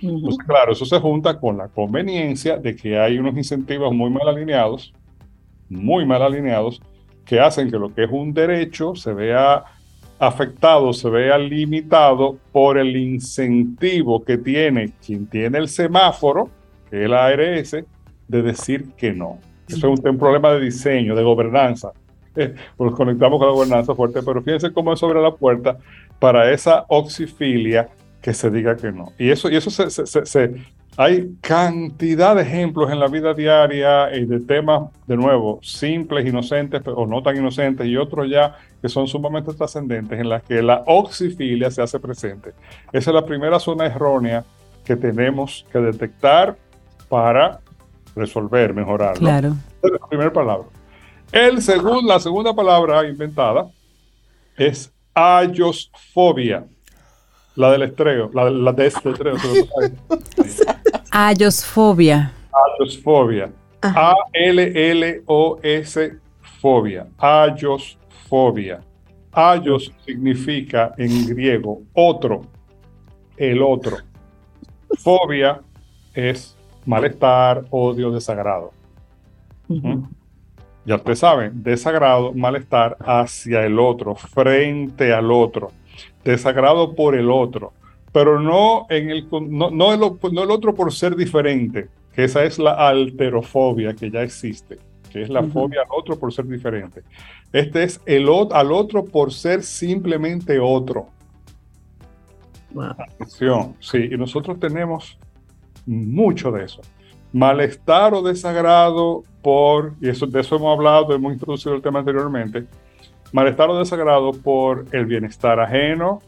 [0.01, 4.27] Entonces, claro, eso se junta con la conveniencia de que hay unos incentivos muy mal
[4.27, 4.93] alineados,
[5.69, 6.81] muy mal alineados,
[7.25, 9.63] que hacen que lo que es un derecho se vea
[10.19, 16.49] afectado, se vea limitado por el incentivo que tiene quien tiene el semáforo,
[16.95, 17.71] que es la ARS,
[18.27, 19.39] de decir que no.
[19.67, 21.91] Eso es un, un problema de diseño, de gobernanza.
[22.35, 25.77] Eh, Nos conectamos con la gobernanza fuerte, pero fíjense cómo es sobre la puerta
[26.19, 27.89] para esa oxifilia
[28.21, 29.11] que se diga que no.
[29.17, 30.55] Y eso, y eso se, se- se- se-
[30.97, 36.81] hay cantidad de ejemplos en la vida diaria y de temas, de nuevo, simples, inocentes
[36.85, 40.83] o no tan inocentes, y otros ya que son sumamente trascendentes, en las que la
[40.85, 42.51] oxifilia se hace presente.
[42.93, 44.45] Esa es la primera zona errónea
[44.85, 46.55] que tenemos que detectar
[47.15, 47.61] para
[48.13, 49.13] resolver, mejorar.
[49.13, 49.19] ¿no?
[49.19, 49.47] Claro.
[49.81, 50.67] Esa es la primera palabra.
[51.31, 53.67] El segun- la segunda palabra inventada
[54.57, 56.65] es ayosfobia.
[57.55, 59.35] La del estreo, la, la de este estreo.
[61.11, 62.33] Ayosfobia.
[62.79, 63.49] Ayosfobia.
[64.85, 66.19] A-L-L-O-S
[66.61, 67.07] fobia.
[67.17, 68.81] Ayosfobia.
[69.31, 72.41] Ayos significa en griego otro,
[73.37, 73.97] el otro.
[74.99, 75.61] Fobia
[76.13, 76.54] es
[76.85, 78.71] malestar, odio, desagrado.
[79.67, 80.03] ¿Mm?
[80.85, 85.71] Ya ustedes saben, desagrado, malestar hacia el otro, frente al otro,
[86.23, 87.73] desagrado por el otro,
[88.11, 92.43] pero no, en el, no, no, el, no el otro por ser diferente, que esa
[92.43, 94.77] es la alterofobia que ya existe,
[95.11, 97.01] que es la fobia al otro por ser diferente.
[97.51, 101.07] Este es el al otro por ser simplemente otro.
[102.77, 105.17] Atención, sí, y nosotros tenemos
[105.85, 106.81] mucho de eso.
[107.33, 112.65] Malestar o desagrado por, y eso, de eso hemos hablado, hemos introducido el tema anteriormente,
[113.31, 116.21] malestar o desagrado por el bienestar ajeno,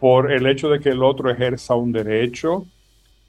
[0.00, 2.66] por el hecho de que el otro ejerza un derecho,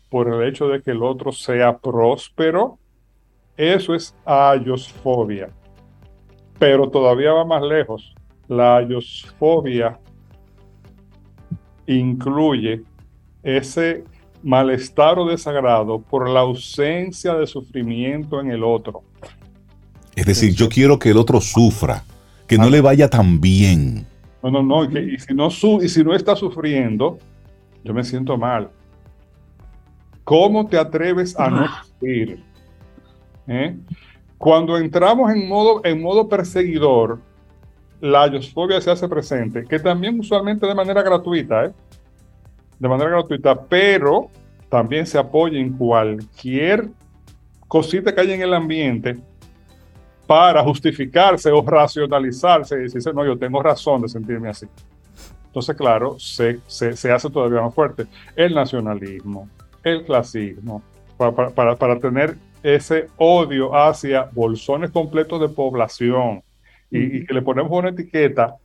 [0.09, 2.77] por el hecho de que el otro sea próspero,
[3.57, 5.49] eso es ayosfobia.
[6.57, 8.15] Pero todavía va más lejos.
[8.47, 9.99] La ayosfobia
[11.85, 12.83] incluye
[13.43, 14.03] ese
[14.43, 19.03] malestar o desagrado por la ausencia de sufrimiento en el otro.
[20.15, 22.03] Es decir, yo quiero que el otro sufra,
[22.47, 24.05] que no le vaya tan bien.
[24.41, 25.49] No, no, no, y, si no
[25.81, 27.17] y si no está sufriendo,
[27.83, 28.69] yo me siento mal.
[30.23, 32.43] ¿Cómo te atreves a no sufrir?
[33.47, 33.75] ¿Eh?
[34.37, 37.19] Cuando entramos en modo, en modo perseguidor,
[37.99, 41.71] la ayosfobia se hace presente, que también usualmente de manera gratuita, ¿eh?
[42.79, 44.29] De manera gratuita, pero
[44.69, 46.87] también se apoya en cualquier
[47.67, 49.17] cosita que haya en el ambiente
[50.25, 54.67] para justificarse o racionalizarse y decirse, no, yo tengo razón de sentirme así.
[55.47, 59.49] Entonces, claro, se, se, hace todavía más fuerte el nacionalismo,
[59.83, 60.83] el clasismo,
[61.17, 66.43] para, para, para, tener ese odio hacia bolsones completos de población.
[66.91, 68.55] Y, que le ponemos una etiqueta,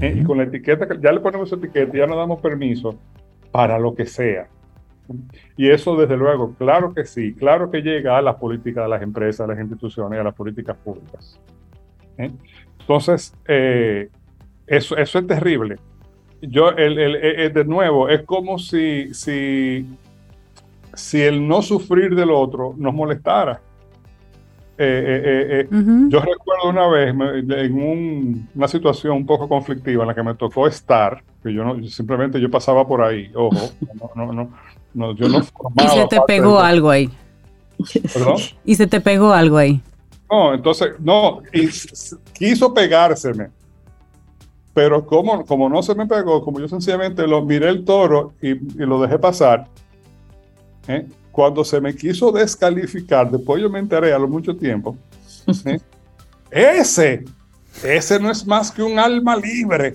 [0.00, 2.98] eh, y con la etiqueta, ya le ponemos esa etiqueta y ya no damos permiso
[3.56, 4.48] para lo que sea.
[5.56, 9.00] Y eso, desde luego, claro que sí, claro que llega a las políticas de las
[9.00, 11.40] empresas, a las instituciones, a las políticas públicas.
[12.18, 12.30] ¿eh?
[12.80, 14.10] Entonces, eh,
[14.66, 15.76] eso, eso es terrible.
[16.42, 19.86] Yo, el, el, de nuevo, es como si, si,
[20.92, 23.62] si el no sufrir del otro nos molestara.
[24.78, 30.34] Eh, yo recuerdo una vez en una situación un poco conflictiva en la que me
[30.34, 33.70] tocó estar, que yo no, simplemente yo pasaba por ahí, ojo,
[34.14, 34.50] no, no,
[34.92, 35.38] no, yo no
[35.84, 37.10] Y se te pegó algo ahí.
[38.12, 38.36] ¿Perdón?
[38.64, 39.80] Y se te pegó algo ahí.
[40.30, 41.68] No, entonces, no, y
[42.32, 43.48] quiso pegárseme.
[44.74, 48.54] Pero como, como no se me pegó, como yo sencillamente lo miré el toro y,
[48.76, 49.68] lo dejé pasar,
[50.86, 51.06] ¿eh?
[51.36, 54.96] Cuando se me quiso descalificar, después yo me enteré a lo mucho tiempo,
[55.66, 55.78] ¿eh?
[56.50, 57.24] ese
[57.84, 59.92] ese no es más que un alma libre.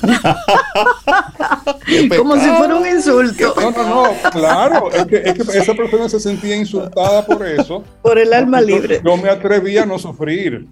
[2.16, 3.52] Como si fuera un insulto.
[3.60, 4.92] No, no, no, claro.
[4.92, 7.82] Es que, esa persona se sentía insultada por eso.
[8.00, 9.00] Por el alma libre.
[9.04, 10.68] Yo, me atrevía a no sufrir.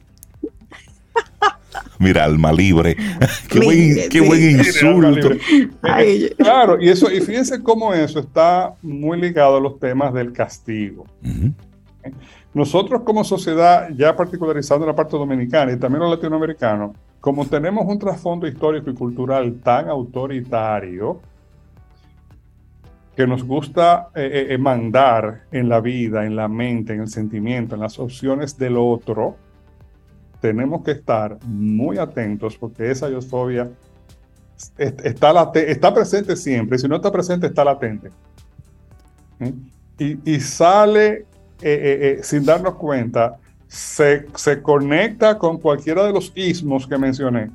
[1.99, 2.97] Mira, alma libre.
[3.49, 5.31] qué, buen, insulto.
[6.37, 11.07] claro, y eso, y fíjense cómo eso está muy ligado a los temas del castigo.
[12.53, 17.99] Nosotros como sociedad, ya particularizando la parte dominicana y también los latinoamericanos, como tenemos un
[17.99, 21.21] trasfondo histórico y cultural tan autoritario,
[23.17, 27.09] que nos gusta eh, eh, eh, mandar en la vida, en la mente, en el
[27.09, 29.37] sentimiento, en las opciones del otro,
[30.45, 33.71] tenemos que estar muy atentos porque esa iosfobia
[34.77, 38.11] está, está presente siempre, y si no está presente, está latente.
[39.99, 41.25] Y, y, sale eh,
[41.63, 47.51] eh, eh, sin darnos cuenta, se, se, conecta con cualquiera de los ismos que mencioné.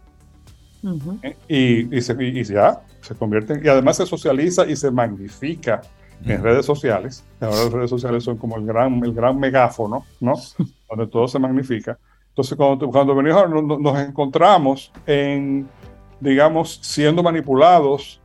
[1.48, 5.82] y, y, se, y, ya se convierte, y además se socializa y se magnifica
[6.26, 7.24] en redes sociales.
[7.40, 10.34] Ahora las redes sociales son como el gran, el gran megáfono, ¿no?
[10.90, 12.00] Donde todo se magnifica.
[12.40, 15.68] Entonces, cuando, cuando venimos, nos, nos encontramos en,
[16.22, 18.22] digamos, siendo manipulados,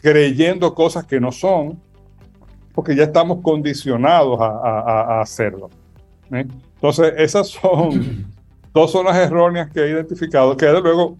[0.00, 1.78] creyendo cosas que no son,
[2.74, 5.68] porque ya estamos condicionados a, hacerlo.
[6.32, 6.46] ¿eh?
[6.76, 8.24] Entonces, esas son
[8.72, 11.18] dos zonas erróneas que he identificado, que desde luego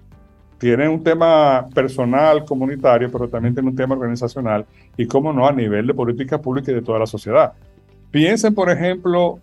[0.57, 4.65] tienen un tema personal, comunitario, pero también tienen un tema organizacional
[4.97, 7.53] y, cómo no, a nivel de política pública y de toda la sociedad.
[8.11, 9.41] Piensen, por ejemplo,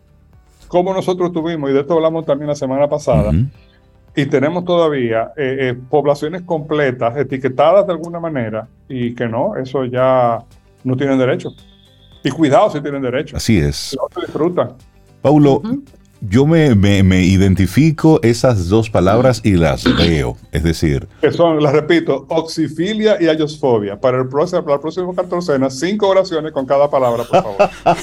[0.67, 3.31] cómo nosotros tuvimos, y de esto hablamos también la semana pasada,
[4.15, 9.85] y tenemos todavía eh, eh, poblaciones completas, etiquetadas de alguna manera, y que no, eso
[9.85, 10.43] ya
[10.83, 11.49] no tienen derecho.
[12.23, 13.37] Y cuidado si tienen derecho.
[13.37, 13.95] Así es.
[13.99, 14.73] No se disfrutan.
[15.21, 15.61] Paulo,
[16.29, 20.37] yo me, me, me identifico esas dos palabras y las veo.
[20.51, 23.99] Es decir, Que son, las repito, oxifilia y ayosfobia.
[23.99, 27.69] Para el próximo, para el próximo catorcena, cinco oraciones con cada palabra, por favor.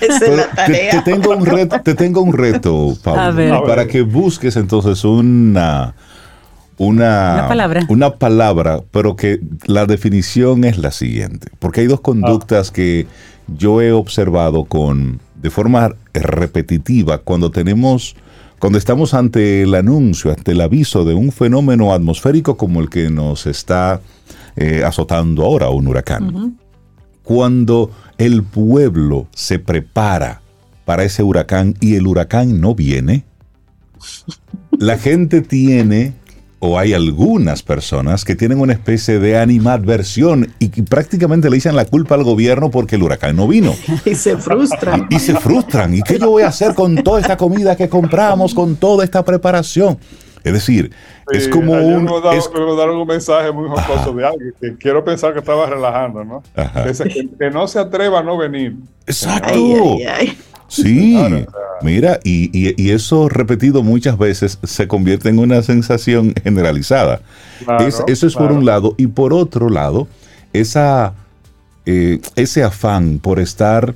[0.00, 0.90] es pero la te, tarea.
[1.04, 3.54] te tengo un reto, te tengo un reto, Pablo, A ver.
[3.66, 5.94] para que busques entonces una,
[6.76, 7.86] una, Una palabra.
[7.88, 11.48] una palabra, pero que la definición es la siguiente.
[11.58, 13.06] Porque hay dos conductas que
[13.46, 18.16] yo he observado con de forma repetitiva cuando tenemos
[18.58, 23.10] cuando estamos ante el anuncio, ante el aviso de un fenómeno atmosférico como el que
[23.10, 24.00] nos está
[24.56, 26.56] eh, azotando ahora, un huracán.
[27.22, 30.40] Cuando el pueblo se prepara
[30.86, 33.26] para ese huracán y el huracán no viene,
[34.70, 36.14] la gente tiene,
[36.66, 41.76] o hay algunas personas que tienen una especie de animadversión y que prácticamente le echan
[41.76, 43.74] la culpa al gobierno porque el huracán no vino.
[44.06, 45.06] Y se frustran.
[45.10, 45.94] Y se frustran.
[45.94, 49.22] ¿Y qué yo voy a hacer con toda esta comida que compramos, con toda esta
[49.22, 49.98] preparación?
[50.42, 50.90] Es decir,
[51.32, 52.04] es como un...
[52.04, 55.66] Me mandaron, es- me un mensaje muy jocoso de alguien que quiero pensar que estaba
[55.66, 56.42] relajando, ¿no?
[56.56, 56.84] Ajá.
[56.84, 58.76] Que, que no se atreva a no venir.
[59.06, 59.50] Exacto.
[59.52, 60.38] Ay, ay, ay.
[60.68, 61.46] Sí, Claro,
[61.82, 67.20] mira, y, y- y eso repetido muchas veces se convierte en una sensación generalizada.
[67.64, 68.94] Claro, Es- eso es por un lado.
[68.96, 70.08] Y por otro lado,
[70.52, 71.14] esa,
[71.86, 73.94] eh, ese afán por estar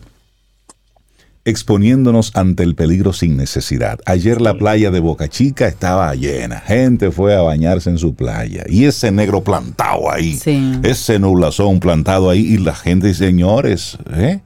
[1.45, 3.99] exponiéndonos ante el peligro sin necesidad.
[4.05, 6.61] Ayer la playa de Boca Chica estaba llena.
[6.61, 8.65] Gente fue a bañarse en su playa.
[8.69, 10.37] Y ese negro plantado ahí.
[10.37, 10.75] Sí.
[10.83, 12.41] Ese nublazón plantado ahí.
[12.41, 14.41] Y la gente, señores, ¿eh?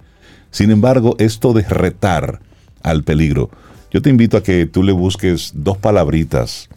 [0.52, 2.38] Sin embargo, esto de retar
[2.84, 3.50] al peligro,
[3.90, 6.68] yo te invito a que tú le busques dos palabritas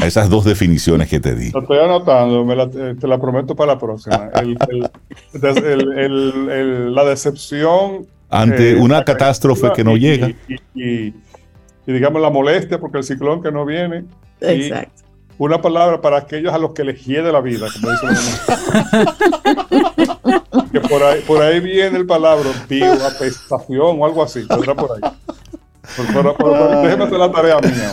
[0.00, 1.50] a esas dos definiciones que te di.
[1.50, 4.30] Lo estoy anotando, me la- eh, te la prometo para la próxima.
[4.40, 4.90] El- el-
[5.40, 8.06] des- el- el- el- la decepción.
[8.30, 10.28] Ante eh, una catástrofe que no y- llega.
[10.48, 11.14] Y, y-
[11.86, 14.04] y digamos la molestia porque el ciclón que no viene.
[14.40, 15.02] Y Exacto.
[15.38, 18.40] una palabra para aquellos a los que les hiede la vida, como dicen los
[20.72, 24.44] Que por ahí, por ahí viene el palabra tío, apestación o algo así.
[24.48, 25.00] Vendrá por ahí.
[25.96, 27.90] Por, por- por- por- déjeme hacer la tarea mía.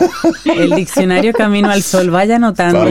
[0.56, 2.84] El diccionario Camino al Sol, vaya anotando.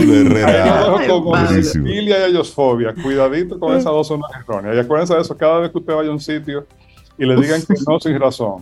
[1.84, 2.94] Filia y ayosfobia.
[3.02, 4.76] Cuidadito con esas dos zonas erróneas.
[4.76, 6.66] Y acuérdense de eso cada vez que usted vaya a un sitio
[7.18, 8.62] y le digan que no sin razón.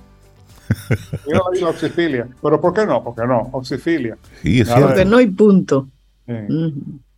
[1.66, 2.28] Oxifilia.
[2.42, 3.04] ¿Pero por qué no?
[3.04, 3.50] Porque no.
[3.54, 4.18] Oxifilia.
[4.42, 4.94] Sí, es Nada cierto.
[4.96, 5.88] Porque no hay punto.
[6.26, 6.34] Sí.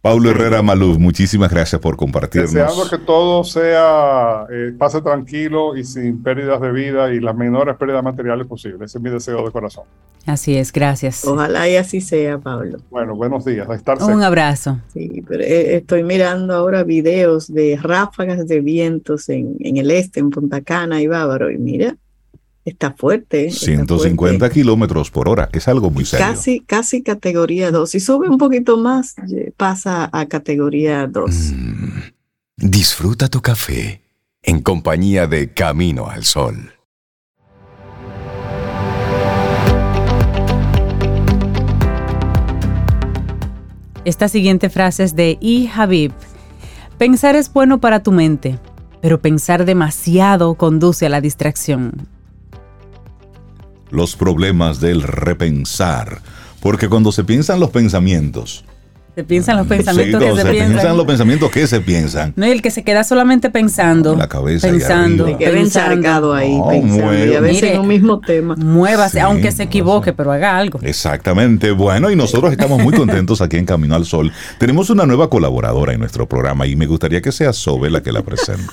[0.01, 2.53] Pablo Herrera Maluf, muchísimas gracias por compartirnos.
[2.53, 7.75] Deseando que todo sea, eh, pase tranquilo y sin pérdidas de vida y las menores
[7.75, 8.89] pérdidas materiales posibles.
[8.91, 9.83] Ese es mi deseo de corazón.
[10.25, 11.25] Así es, gracias.
[11.25, 12.77] Ojalá y así sea, Pablo.
[12.89, 13.69] Bueno, buenos días.
[13.69, 14.23] A estar Un seco.
[14.23, 14.79] abrazo.
[14.93, 20.21] Sí, pero eh, estoy mirando ahora videos de ráfagas de vientos en, en el este,
[20.21, 21.97] en Punta Cana y Bávaro, y mira,
[22.69, 23.47] está fuerte.
[23.47, 24.53] está 150 fuerte.
[24.53, 25.49] kilómetros por hora.
[25.51, 26.25] Es algo muy serio.
[26.25, 27.89] Casi, casi categoría 2.
[27.89, 31.29] Si sube un poquito más, eh, pasa a categoría 2.
[31.29, 31.99] Mm.
[32.57, 34.01] Disfruta tu café
[34.43, 36.73] en compañía de Camino al Sol.
[44.05, 45.69] Esta siguiente frase es de I.
[45.73, 46.11] Habib.
[46.97, 48.57] Pensar es bueno para tu mente,
[49.01, 52.07] pero pensar demasiado conduce a la distracción.
[53.91, 56.19] Los problemas del repensar.
[56.61, 58.65] Porque cuando se piensan los pensamientos.
[59.15, 60.97] Se piensan los sí, pensamientos que se, se piensan piensan.
[60.97, 62.33] los pensamientos que se piensan.
[62.37, 64.15] No, y el que se queda solamente pensando.
[64.15, 65.25] La cabeza pensando.
[65.25, 65.91] Se queda pensando.
[65.95, 67.73] encharcado ahí, No, pensando, y a veces Mire.
[67.75, 68.55] en un mismo tema.
[68.55, 70.13] Muévase, Sí, aunque se no equivoque, sé.
[70.13, 70.79] pero haga algo.
[70.83, 71.71] Exactamente.
[71.71, 74.31] Bueno, y nosotros estamos muy contentos aquí en Camino al Sol.
[74.57, 78.11] Tenemos una nueva colaboradora en nuestro programa y me gustaría que sea Sobe la que
[78.13, 78.71] la presente.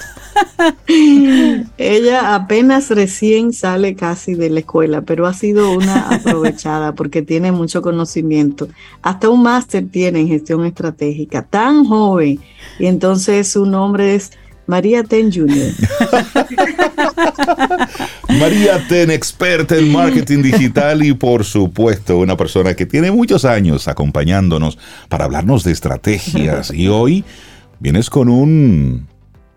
[1.79, 7.53] Ella apenas recién sale casi de la escuela, pero ha sido una aprovechada porque tiene
[7.53, 8.69] mucho conocimiento.
[9.03, 12.41] Hasta un máster tiene en gestión estratégica, tan joven.
[12.79, 14.33] Y entonces su nombre es
[14.67, 15.73] María Ten Jr.
[18.41, 23.87] María Ten, experta en marketing digital y por supuesto una persona que tiene muchos años
[23.87, 26.73] acompañándonos para hablarnos de estrategias.
[26.73, 27.25] Y hoy
[27.79, 29.07] vienes con un,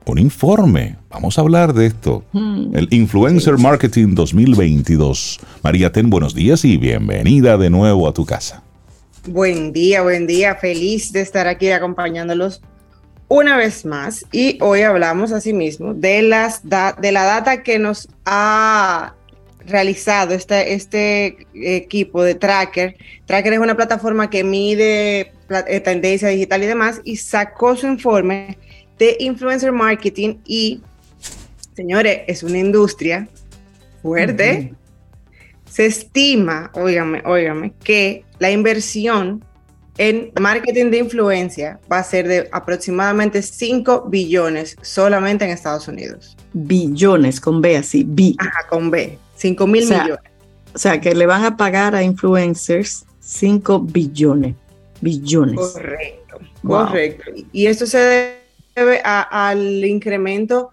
[0.09, 0.95] un informe.
[1.09, 2.23] Vamos a hablar de esto.
[2.33, 2.75] Hmm.
[2.75, 5.39] El Influencer Marketing 2022.
[5.63, 8.63] María Ten, buenos días y bienvenida de nuevo a tu casa.
[9.27, 10.55] Buen día, buen día.
[10.55, 12.61] Feliz de estar aquí acompañándolos
[13.27, 14.25] una vez más.
[14.31, 19.13] Y hoy hablamos asimismo de, las da- de la data que nos ha
[19.65, 22.95] realizado este, este equipo de Tracker.
[23.25, 25.31] Tracker es una plataforma que mide
[25.67, 28.57] eh, tendencia digital y demás y sacó su informe
[28.99, 30.81] de influencer marketing y,
[31.75, 33.27] señores, es una industria
[34.01, 34.73] fuerte.
[35.69, 39.43] se estima, óigame, óigame, que la inversión
[39.97, 46.35] en marketing de influencia va a ser de aproximadamente 5 billones solamente en Estados Unidos.
[46.53, 48.33] Billones, con B así, B.
[48.39, 50.23] Ajá, con B, 5 mil O sea, millones.
[50.73, 54.55] O sea, que le van a pagar a influencers 5 billones.
[55.01, 55.59] Billones.
[55.59, 56.87] Correcto, Wow.
[56.87, 57.31] correcto.
[57.51, 58.38] Y esto se debe
[59.03, 60.71] a- al incremento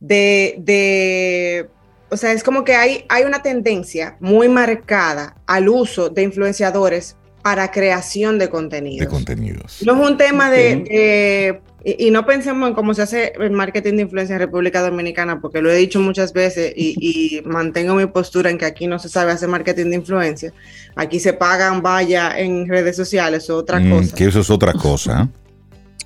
[0.00, 1.68] de, de-
[2.10, 7.16] o sea, es como que hay, hay una tendencia muy marcada al uso de influenciadores
[7.42, 9.00] para creación de contenidos.
[9.00, 9.78] de contenidos.
[9.84, 13.52] No es un tema de, de- y, y no pensemos en cómo se hace el
[13.52, 17.94] marketing de influencia en República Dominicana, porque lo he dicho muchas veces y, y mantengo
[17.94, 20.52] mi postura en que aquí no se sabe hacer marketing de influencia.
[20.96, 24.16] Aquí se pagan vaya en redes sociales o otra Mm, cosa.
[24.16, 25.28] que eso es otra cosa.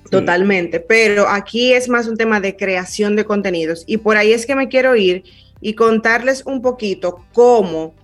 [0.09, 3.83] Totalmente, pero aquí es más un tema de creación de contenidos.
[3.87, 5.23] Y por ahí es que me quiero ir
[5.61, 7.95] y contarles un poquito cómo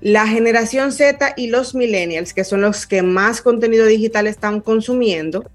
[0.00, 5.50] la generación Z y los millennials, que son los que más contenido digital están consumiendo,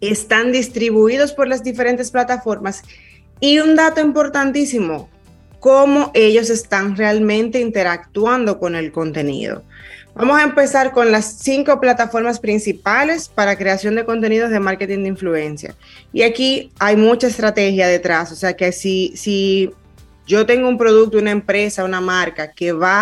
[0.00, 2.82] están distribuidos por las diferentes plataformas.
[3.40, 5.08] Y un dato importantísimo,
[5.60, 9.62] cómo ellos están realmente interactuando con el contenido.
[10.18, 15.08] Vamos a empezar con las cinco plataformas principales para creación de contenidos de marketing de
[15.10, 15.76] influencia.
[16.12, 18.32] Y aquí hay mucha estrategia detrás.
[18.32, 19.70] O sea que si, si
[20.26, 23.00] yo tengo un producto, una empresa, una marca que va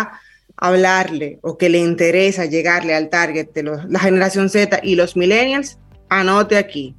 [0.59, 4.93] a hablarle o que le interesa llegarle al target de los- la generación Z y
[4.95, 6.95] los millennials, anote aquí.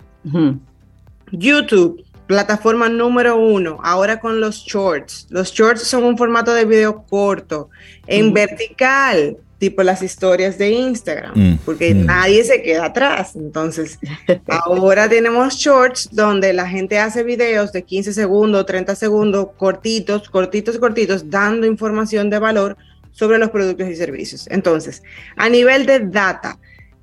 [1.30, 5.28] YouTube, plataforma número uno, ahora con los shorts.
[5.30, 7.70] Los shorts son un formato de video corto,
[8.08, 12.06] en vertical, tipo las historias de Instagram, Mm, porque mm.
[12.06, 13.34] nadie se queda atrás.
[13.34, 13.98] Entonces,
[14.46, 20.78] ahora tenemos shorts donde la gente hace videos de 15 segundos, 30 segundos, cortitos, cortitos,
[20.78, 22.76] cortitos, dando información de valor
[23.10, 24.46] sobre los productos y servicios.
[24.50, 25.02] Entonces,
[25.36, 26.58] a nivel de data,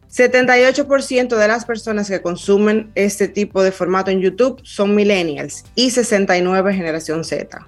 [0.10, 5.91] 78% de las personas que consumen este tipo de formato en YouTube son millennials y
[5.91, 7.68] 69 generación Z.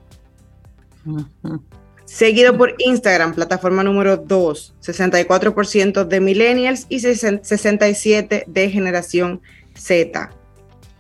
[1.05, 1.61] Ujú.
[2.07, 9.41] Seguido por Instagram, plataforma número 2, 64% de millennials y 67 de generación
[9.75, 10.31] Z.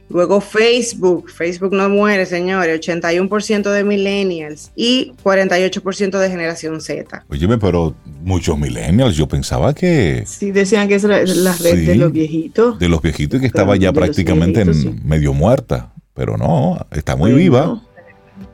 [0.09, 7.25] Luego Facebook, Facebook no muere, señores, 81% de millennials y 48% de generación Z.
[7.29, 11.85] Óyeme, pero muchos millennials, yo pensaba que Sí, decían que es la, la red Sí.
[11.85, 12.79] de los viejitos.
[12.79, 15.01] de los viejitos y que estaba Pero ya prácticamente en viejitos, sí.
[15.05, 17.81] medio muerta, pero no, está muy Bueno, viva.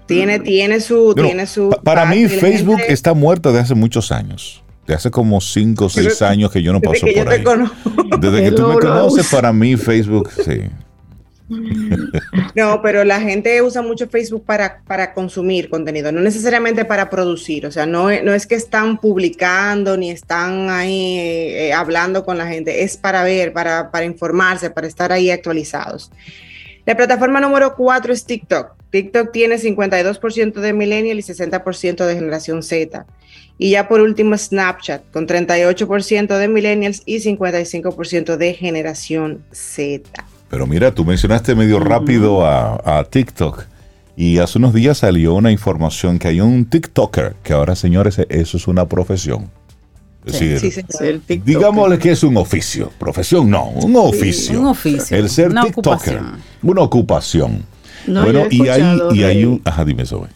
[0.05, 1.69] Tiene, tiene su, tiene su.
[1.69, 4.63] pa- para mí Facebook gente- está muerta de hace muchos años.
[4.85, 7.23] De hace como 5 o 6 Desde- años que yo no desde paso que yo
[7.23, 7.43] por te ahí.
[7.43, 7.77] conozco.
[8.19, 10.61] Desde que tú me conoces, para mí Facebook, sí.
[12.55, 17.65] No, pero la gente usa mucho Facebook para, para consumir contenido, no necesariamente para producir.
[17.65, 22.23] O sea, no, es- no es que están publicando ni están ahí eh, eh, hablando
[22.23, 26.11] con la gente, es para ver, para, para informarse, para estar ahí actualizados.
[26.85, 28.73] La plataforma número 4 es TikTok.
[28.89, 33.05] TikTok tiene 52% de millennial y 60% de generación Z.
[33.57, 40.03] Y ya por último Snapchat, con 38% de millennials y 55% de generación Z.
[40.49, 43.65] Pero mira, tú mencionaste medio rápido a, a TikTok.
[44.15, 48.57] Y hace unos días salió una información que hay un TikToker, que ahora, señores, eso
[48.57, 49.49] es una profesión.
[50.25, 50.91] Es Sí, decir, Sí, señor.
[50.91, 51.43] Ser TikToker.
[51.43, 52.91] digámosle que es un oficio.
[52.99, 54.59] Profesión no, un oficio.
[54.59, 56.15] un oficio, El ser una TikToker.
[56.17, 56.41] ocupación.
[56.61, 57.65] Una ocupación.
[58.07, 59.61] No, bueno, y hay, y hay un.
[59.65, 60.27] Ajá, dime eso.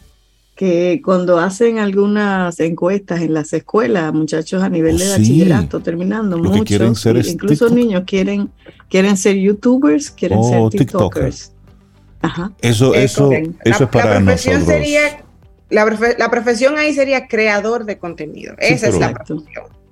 [0.54, 5.10] que cuando hacen algunas encuestas en las escuelas, muchachos a nivel Oh, de sí.
[5.12, 7.78] bachillerato, terminando, Lo que muchos, quieren ser y es incluso TikTok.
[7.78, 8.50] niños quieren,
[8.90, 11.52] quieren ser youtubers, quieren Oh, ser tiktokers.
[12.22, 12.50] Ajá.
[12.60, 14.64] Eso, Es eso, eso La- es para nosotros.
[14.64, 15.22] sería-
[15.70, 18.54] la, profe- la profesión ahí sería creador de contenido.
[18.58, 19.44] Sí, Esa es la profesión.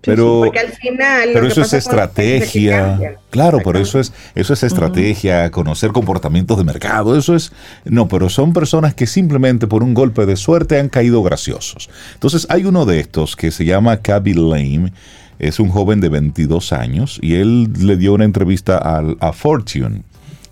[0.07, 1.31] Pero, Porque al final.
[1.35, 3.17] pero eso es estrategia.
[3.31, 7.17] Claro, pero eso es, eso es estrategia, conocer comportamientos de mercado.
[7.19, 7.53] Eso es.
[7.85, 11.91] No, pero son personas que simplemente por un golpe de suerte han caído graciosos.
[12.15, 14.93] Entonces, hay uno de estos que se llama Cabby Lame.
[15.39, 20.03] Es un joven de 22 años y él le dio una entrevista al- a Fortune.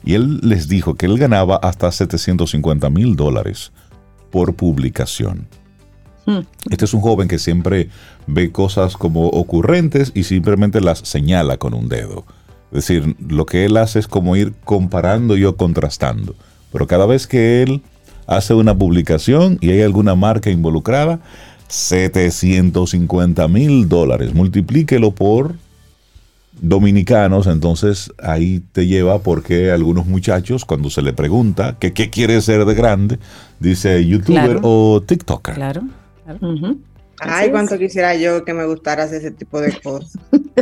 [0.04, 3.72] Y él les dijo que él ganaba hasta 750 mil dólares
[4.30, 5.46] por publicación.
[6.26, 6.40] Hmm.
[6.70, 7.88] Este es un joven que siempre
[8.26, 12.24] ve cosas como ocurrentes y simplemente las señala con un dedo.
[12.72, 16.34] Es decir, lo que él hace es como ir comparando y o contrastando.
[16.72, 17.82] Pero cada vez que él
[18.26, 21.20] hace una publicación y hay alguna marca involucrada,
[21.68, 24.34] 750 mil dólares.
[24.34, 25.54] Multiplíquelo por
[26.60, 32.40] dominicanos, entonces ahí te lleva porque algunos muchachos cuando se le pregunta que qué quiere
[32.40, 33.18] ser de grande,
[33.60, 34.60] dice youtuber Claro.
[34.62, 35.54] o TikToker.
[35.54, 35.82] Claro.
[37.20, 40.18] Ay, cuánto quisiera yo que me gustara hacer ese tipo de cosas.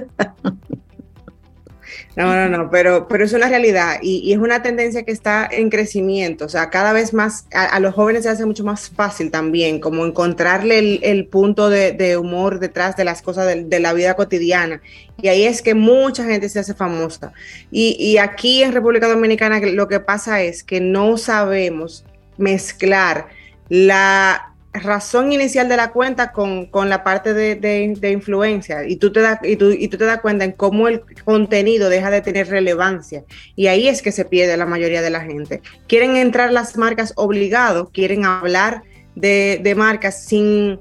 [2.14, 5.70] No, no, no, pero, pero es una realidad y, es una tendencia que está en
[5.70, 6.44] crecimiento.
[6.44, 10.04] O sea, cada vez más a, los jóvenes se hace mucho más fácil también, como
[10.04, 14.82] encontrarle el, punto de, humor detrás de las cosas de, la vida cotidiana.
[15.22, 17.32] Y ahí es que mucha gente se hace famosa.
[17.70, 22.04] Y, y aquí en República Dominicana lo que pasa es que no sabemos
[22.36, 23.28] mezclar
[23.70, 29.56] la razón inicial de la cuenta con, la parte de, influencia y tú, te y,
[29.56, 33.66] tú, y tú te das cuenta en cómo el contenido deja de tener relevancia y
[33.66, 35.60] ahí es que se pierde la mayoría de la gente.
[35.88, 38.82] Quieren entrar las marcas obligados, quieren hablar
[39.14, 40.78] de, de marcas sin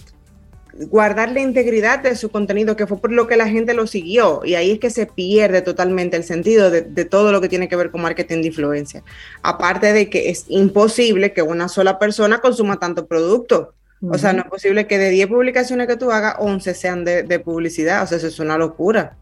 [0.73, 4.41] guardar la integridad de su contenido, que fue por lo que la gente lo siguió.
[4.45, 7.67] Y ahí es que se pierde totalmente el sentido de, de, todo lo que tiene
[7.67, 9.03] que ver con marketing de influencia.
[9.43, 13.73] Aparte de que es imposible que una sola persona consuma tanto producto.
[14.04, 17.39] O sea, no es posible que de 10 publicaciones que tú hagas, 11 sean de,
[17.39, 18.04] publicidad.
[18.04, 19.16] O sea, eso es una locura.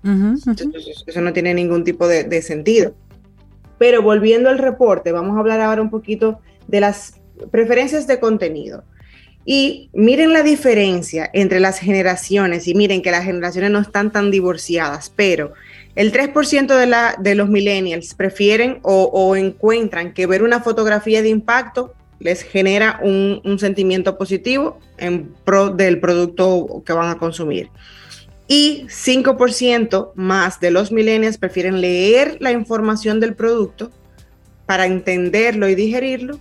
[1.05, 2.93] Eso, no tiene ningún tipo de, sentido.
[3.77, 7.15] Pero volviendo al reporte, vamos a hablar ahora un poquito de las
[7.51, 8.83] preferencias de contenido.
[9.45, 14.31] Y miren la diferencia entre las generaciones y miren que las generaciones no están tan
[14.31, 15.53] divorciadas, pero
[15.95, 21.21] el 3% de, la, de los millennials prefieren o, o encuentran que ver una fotografía
[21.21, 27.69] de impacto les genera un, sentimiento positivo en pro del producto que van a consumir.
[28.47, 33.91] Y 5% más de los millennials prefieren leer la información del producto
[34.65, 36.39] para entenderlo y digerirlo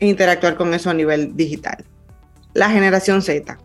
[0.00, 1.84] e interactuar con eso a nivel digital.
[2.54, 3.58] La generación Z.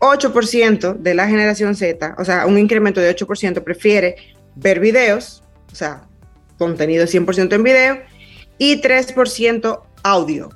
[0.00, 4.16] 8% de la generación Z, o sea, un incremento de 8% prefiere
[4.54, 6.02] ver videos, o sea,
[6.58, 7.98] contenido 100% en video,
[8.58, 10.50] y 3% audio,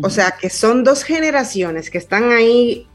[0.00, 2.86] o sea, que son dos generaciones que están ahí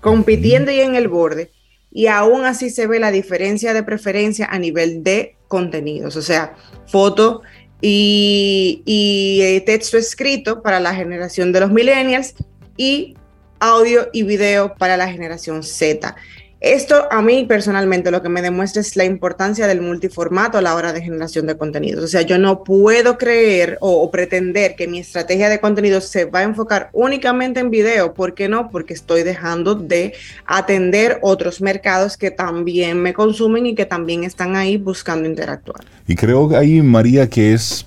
[0.00, 1.50] compitiendo y en el borde,
[1.90, 6.56] y aún así se ve la diferencia de preferencia a nivel de contenidos, o sea,
[6.86, 7.42] foto
[7.80, 12.34] y, y eh, texto escrito para la generación de los millennials
[12.76, 13.16] y
[13.60, 16.16] audio y video para la generación Z.
[16.64, 20.74] Esto a mí personalmente lo que me demuestra es la importancia del multiformato a la
[20.74, 22.02] hora de generación de contenidos.
[22.02, 26.38] O sea, yo no puedo creer o, pretender que mi estrategia de contenido se va
[26.38, 28.14] a enfocar únicamente en video.
[28.14, 28.70] ¿Por qué no?
[28.70, 30.14] Porque estoy dejando de
[30.46, 35.84] atender otros mercados que también me consumen y que también están ahí buscando interactuar.
[36.08, 37.86] Y creo ahí, María, que es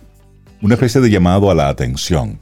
[0.61, 2.37] una especie de llamado a la atención.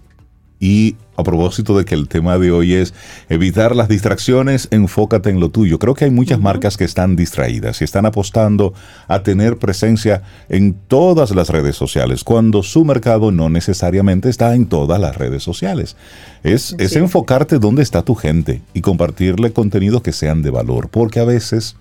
[0.60, 2.94] Y a propósito de que el tema de hoy es
[3.30, 5.80] evitar las distracciones, enfócate en lo tuyo.
[5.80, 8.74] Creo que hay muchas marcas que están distraídas y están apostando
[9.08, 14.68] a tener presencia en todas las redes sociales, cuando su mercado no necesariamente está en
[14.68, 15.96] todas las redes sociales.
[16.44, 21.20] Es, es enfocarte dónde está tu gente y compartirle contenidos que sean de valor, porque
[21.20, 21.76] a veces,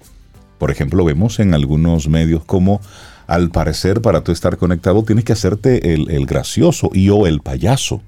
[0.58, 2.80] por ejemplo, vemos en algunos medios como
[3.26, 7.40] al parecer para tú estar conectado tienes que hacerte el, el gracioso y o el
[7.40, 8.02] payaso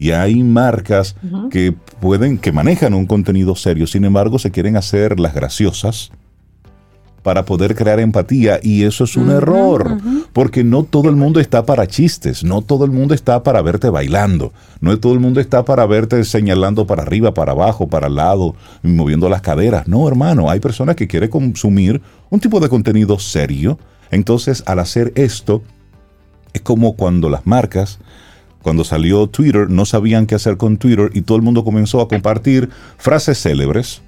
[0.00, 1.14] y hay marcas
[1.50, 6.10] que pueden, que manejan un contenido serio, sin embargo se quieren hacer las graciosas
[7.22, 9.98] para poder crear empatía y eso es un error,
[10.32, 13.90] porque no todo el mundo está para chistes, no todo el mundo está para verte
[13.90, 18.14] bailando, no todo el mundo está para verte señalando para arriba, para abajo, para el
[18.14, 19.86] lado, moviendo las caderas.
[19.86, 23.78] No, hermano, hay personas que quieren consumir un tipo de contenido serio.
[24.10, 25.62] Entonces, al hacer esto,
[26.54, 27.98] es como cuando las marcas
[28.62, 32.08] cuando salió Twitter, no sabían qué hacer con Twitter y todo el mundo comenzó a
[32.08, 34.02] compartir frases célebres.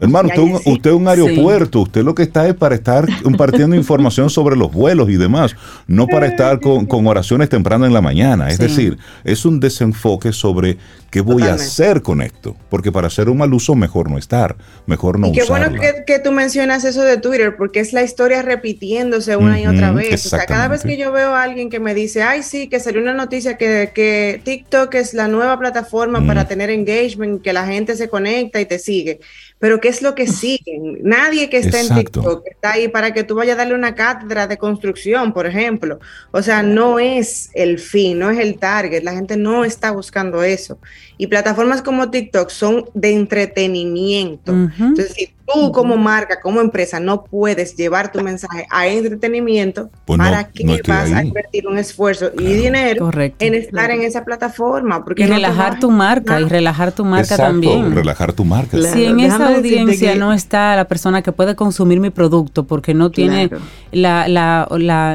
[0.00, 0.28] Hermano,
[0.64, 4.72] usted, es un aeropuerto, usted lo que está es para estar compartiendo información sobre los
[4.72, 5.56] vuelos y demás,
[5.86, 8.48] no para estar con, oraciones temprano en la mañana.
[8.48, 10.78] Es decir, es un desenfoque sobre
[11.10, 14.56] qué voy a hacer con esto, porque para hacer un mal uso mejor no estar,
[14.86, 15.70] mejor no y Qué bueno
[16.06, 20.26] que, tú mencionas eso de Twitter, porque es la historia repitiéndose una y otra vez.
[20.26, 22.80] O sea, cada vez que yo veo a alguien que me dice, ay, sí, que
[22.80, 27.66] salió una noticia que, que TikTok es la nueva plataforma para tener engagement, que la
[27.66, 29.20] gente se conecta y te sigue
[29.58, 30.98] pero ¿qué es lo que siguen?
[31.02, 34.46] Nadie que está en TikTok está ahí para que tú vayas a darle una cátedra
[34.46, 36.00] de construcción, por ejemplo.
[36.32, 40.42] O sea, no es el fin, no es el target, la gente no está buscando
[40.42, 40.78] eso.
[41.16, 44.52] Y plataformas como TikTok son de entretenimiento.
[44.52, 50.18] Entonces, si tú como marca, como empresa, no puedes llevar tu mensaje a entretenimiento, pues
[50.18, 55.04] ¿para qué vas a invertir un esfuerzo y dinero en estar en esa plataforma?
[55.04, 57.94] Porque y relajar tu marca, y relajar tu marca también.
[57.94, 58.78] relajar tu marca.
[58.78, 63.10] Si en esa audiencia no está la persona que puede consumir mi producto porque no
[63.10, 63.50] tiene
[63.92, 64.66] la, la,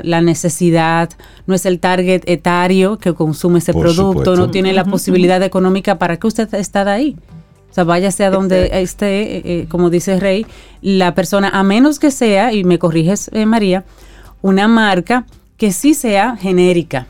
[0.03, 1.09] la, necesidad,
[1.47, 6.17] no es el target etario que consume ese producto, no tiene la posibilidad económica ¿para
[6.17, 7.17] qué usted está ahí?
[7.69, 10.45] O sea, váyase a donde esté, eh, eh, como dice Rey,
[10.81, 13.85] la persona, a menos que sea, y me corriges eh, María,
[14.41, 15.25] una marca
[15.57, 17.07] que sí sea genérica,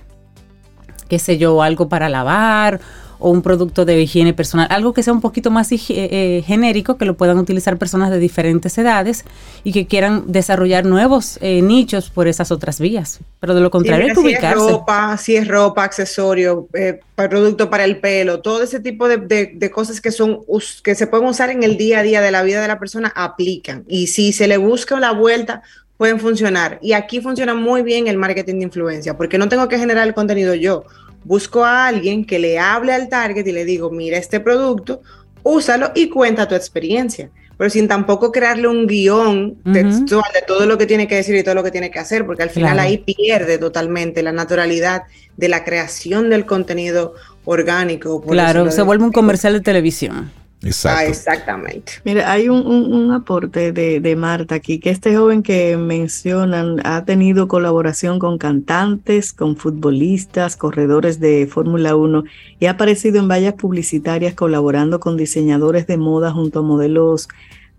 [1.07, 2.81] qué sé yo, algo para lavar
[3.19, 6.97] o un producto de higiene personal, algo que sea un poquito más eh, eh, genérico,
[6.97, 9.25] que lo puedan utilizar personas de diferentes edades
[9.63, 13.19] y que quieran desarrollar nuevos eh, nichos por esas otras vías.
[13.39, 14.71] Pero de lo contrario, hay Sí, que mira, si es ubicarse.
[14.71, 19.51] ropa, si es ropa, accesorio, eh, producto para el pelo, todo ese tipo de, de-
[19.53, 20.39] de cosas que son
[20.83, 23.11] que se pueden usar en el día a día de la vida de la persona
[23.15, 23.83] aplican.
[23.87, 25.61] Y si se le busca la vuelta,
[25.97, 26.79] pueden funcionar.
[26.81, 30.13] Y aquí funciona muy bien el marketing de influencia, porque no tengo que generar el
[30.13, 30.85] contenido yo.
[31.23, 35.01] Busco a alguien que le hable al target y le digo, mira este producto,
[35.43, 37.29] úsalo y cuenta tu experiencia.
[37.57, 41.43] Pero sin tampoco crearle un guion textual de todo lo que tiene que decir y
[41.43, 42.87] todo lo que tiene que hacer, porque al final Claro.
[42.87, 45.03] ahí pierde totalmente la naturalidad
[45.35, 48.21] de la creación del contenido orgánico.
[48.21, 50.31] por Claro, se vuelve un comercial de televisión.
[50.61, 51.09] Ah, Exacto.
[51.09, 51.91] exactamente.
[52.03, 56.85] Mira, hay un, un- un aporte de, de Marta aquí, que este joven que mencionan
[56.85, 62.25] ha tenido colaboración con cantantes, con futbolistas, corredores de Fórmula 1
[62.59, 67.29] y ha aparecido en vallas publicitarias colaborando con diseñadores de moda junto a modelos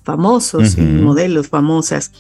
[0.03, 2.13] famosos y modelos famosas.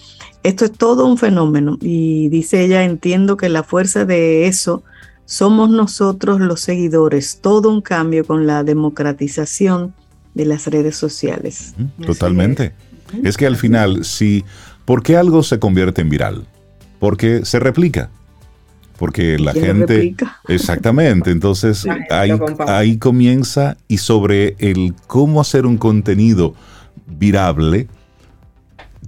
[0.43, 4.83] Esto es todo un fenómeno y dice ella, entiendo que la fuerza de eso
[5.25, 9.95] somos nosotros los seguidores, todo un cambio con la democratización
[10.35, 11.75] de las redes sociales.
[12.05, 12.73] Totalmente.
[13.25, 14.45] Es que al final, si,
[14.85, 16.47] ¿por qué algo se convierte en viral?
[16.99, 18.11] Porque se replica.
[18.99, 19.95] Porque la ¿Quién lo gente...
[19.95, 20.37] replica?
[20.49, 22.31] Exactamente, entonces ahí,
[22.69, 26.55] ahí comienza y sobre el cómo hacer un contenido
[27.07, 27.89] virable,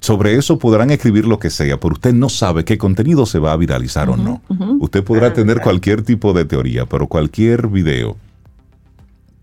[0.01, 3.53] sobre eso podrán escribir lo que sea, pero usted no sabe qué contenido se va
[3.53, 4.41] a viralizar o no.
[4.81, 5.65] Usted podrá Ah, tener claro.
[5.65, 8.17] cualquier tipo de teoría, pero cualquier video,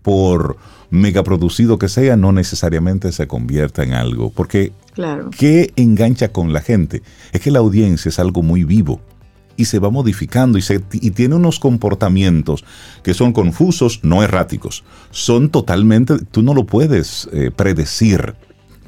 [0.02, 0.56] por
[0.90, 4.30] megaproducido que sea, no necesariamente se convierta en algo.
[4.30, 5.30] Porque, Claro.
[5.30, 7.02] ¿qué engancha con la gente?
[7.32, 9.00] Es que la audiencia es algo muy vivo
[9.56, 12.64] y se va modificando y, se, y tiene unos comportamientos
[13.02, 14.84] que son confusos, no erráticos.
[15.10, 18.34] Son totalmente, tú no lo puedes eh, predecir,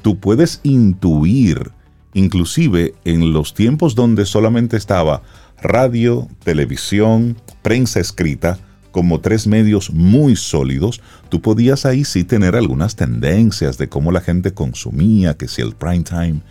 [0.01, 1.71] tú puedes intuir,
[2.13, 5.21] inclusive en los tiempos donde solamente estaba
[5.61, 8.59] radio, televisión, prensa escrita,
[8.93, 14.21] como tres medios muy sólidos, tú podías ahí sí tener algunas tendencias de cómo la
[14.21, 16.41] gente consumía, que si el prime time,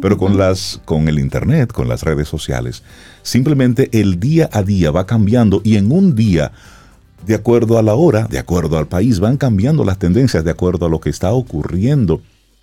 [0.00, 2.82] pero con las con el internet, con las redes sociales,
[3.22, 6.50] simplemente el día a día va cambiando y en un día
[7.24, 10.86] de acuerdo a la hora, de acuerdo al país, van cambiando las tendencias, de acuerdo
[10.86, 12.20] a lo que está ocurriendo,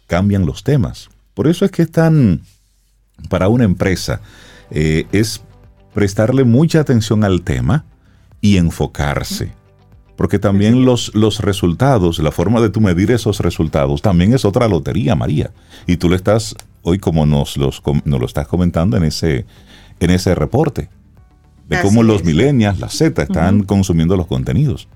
[0.07, 1.09] cambian los temas.
[1.33, 2.41] Por eso es que es tan,
[3.29, 4.19] para una empresa,
[4.69, 5.41] eh, es
[5.93, 7.85] prestarle mucha atención al tema
[8.41, 9.51] y enfocarse.
[10.15, 14.67] Porque también los, los resultados, la forma de tú medir esos resultados, también es otra
[14.67, 15.51] lotería, María.
[15.87, 19.45] Y tú le estás, hoy como nos, los, nos lo estás comentando en ese,
[19.99, 20.89] en ese reporte,
[21.69, 22.25] de Así cómo los es.
[22.25, 24.89] millennials, la Z, están consumiendo los contenidos.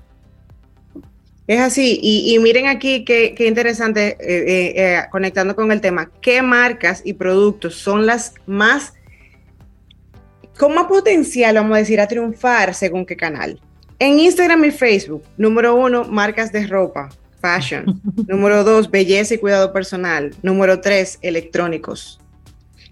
[1.46, 5.82] Es así, y, y miren aquí qué, qué interesante, eh, eh, eh, conectando con el
[5.82, 8.94] tema, qué marcas y productos son las más,
[10.58, 13.60] con más potencial, vamos a decir, a triunfar según qué canal.
[14.00, 17.10] En Instagram y Facebook, número uno, marcas de ropa,
[17.42, 18.02] fashion.
[18.28, 20.36] número dos, belleza y cuidado personal.
[20.42, 22.20] Número tres, electrónicos.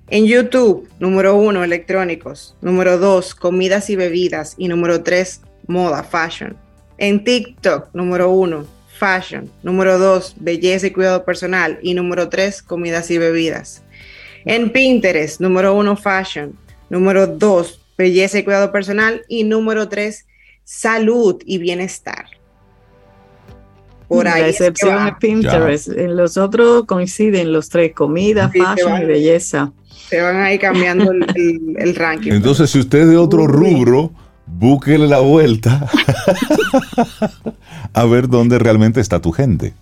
[0.07, 2.55] En YouTube, número uno, electrónicos.
[2.61, 4.55] Número dos, comidas y bebidas.
[4.57, 6.57] Y número tres, moda, fashion.
[6.97, 8.65] En TikTok, número uno,
[8.99, 9.49] fashion.
[9.63, 11.79] Número dos, belleza y cuidado personal.
[11.81, 13.83] Y número tres, comidas y bebidas.
[14.43, 16.57] En Pinterest, número uno, fashion.
[16.91, 19.21] Número dos, belleza y cuidado personal.
[19.29, 20.25] Y número tres,
[20.63, 22.25] salud y bienestar.
[24.09, 25.07] Por ahí la es que excepción va.
[25.07, 25.87] es Pinterest.
[25.87, 29.71] En los otros coinciden los tres, comida, Sí, fashion y belleza.
[30.09, 32.33] Se van ahí cambiando el, el- el ranking.
[32.33, 34.11] Entonces, si usted es de otro rubro,
[34.45, 35.87] búsquele la vuelta
[37.93, 39.73] a ver dónde realmente está tu gente.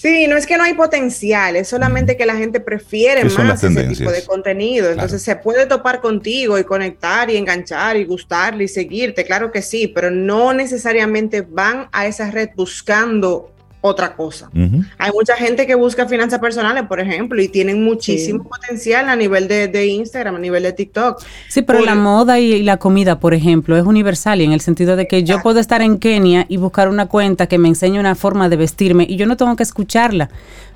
[0.00, 3.46] Sí, no es que no hay potencial, es solamente que la gente prefiere ¿Qué son
[3.46, 3.98] las más ese tendencias?
[3.98, 4.90] tipo de contenido.
[4.90, 9.60] Entonces se puede topar contigo y conectar y enganchar y gustarle y seguirte, claro que
[9.60, 13.52] sí, pero no necesariamente van a esa red buscando
[13.82, 14.50] otra cosa.
[14.98, 19.48] Hay mucha gente que busca finanzas personales, por ejemplo, y tienen muchísimo potencial a nivel
[19.48, 21.22] de, de Instagram, a nivel de TikTok.
[21.48, 24.96] Sí, pero la moda y, la comida, por ejemplo, es universal y en el sentido
[24.96, 28.14] de que yo puedo estar en Kenia y buscar una cuenta que me enseñe una
[28.14, 30.28] forma de vestirme y yo no tengo que escucharla.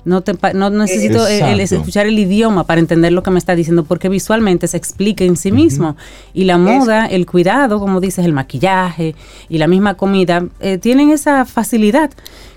[0.03, 1.81] No, te no necesito el- el Exacto.
[1.81, 5.35] escuchar el idioma para entender lo que me está diciendo porque visualmente se explica en
[5.35, 5.95] sí mismo.
[6.31, 9.15] Y la moda, el cuidado, como dices, el maquillaje
[9.49, 12.11] y la misma comida, eh, tienen esa facilidad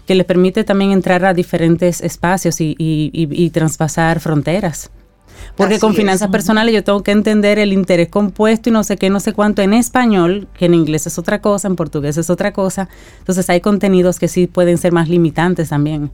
[0.09, 4.91] que les permite también entrar a diferentes espacios y, y, y, y traspasar fronteras.
[5.55, 5.99] Porque Así con es.
[5.99, 9.35] finanzas personales yo tengo que entender el interés compuesto y no sé qué, no sé
[9.35, 12.89] cuánto en español, que en inglés es otra cosa, en portugués es otra cosa.
[13.19, 16.11] Entonces hay contenidos que sí pueden ser más limitantes también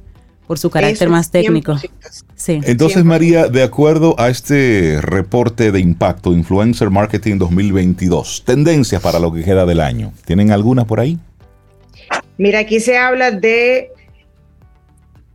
[0.49, 1.75] por su carácter Eso más técnico.
[1.75, 1.91] 100%.
[2.35, 2.61] Sí.
[2.65, 3.05] Entonces, 100%.
[3.05, 9.45] María, de acuerdo a este reporte de impacto Influencer Marketing 2022, tendencias para lo que
[9.45, 11.17] queda del año, ¿tienen alguna por ahí?
[12.39, 13.91] Mira, aquí se habla de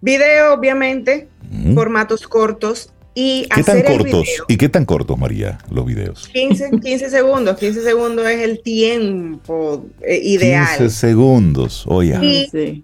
[0.02, 1.28] video, obviamente,
[1.74, 4.22] formatos cortos y ¿Qué tan hacer el cortos?
[4.24, 4.46] video.
[4.48, 6.28] ¿Y qué tan cortos, María, los videos?
[6.32, 10.78] 15, 15 segundos, 15 segundos es el tiempo eh, ideal.
[10.78, 12.18] 15 segundos, oye.
[12.22, 12.84] Y- Sí.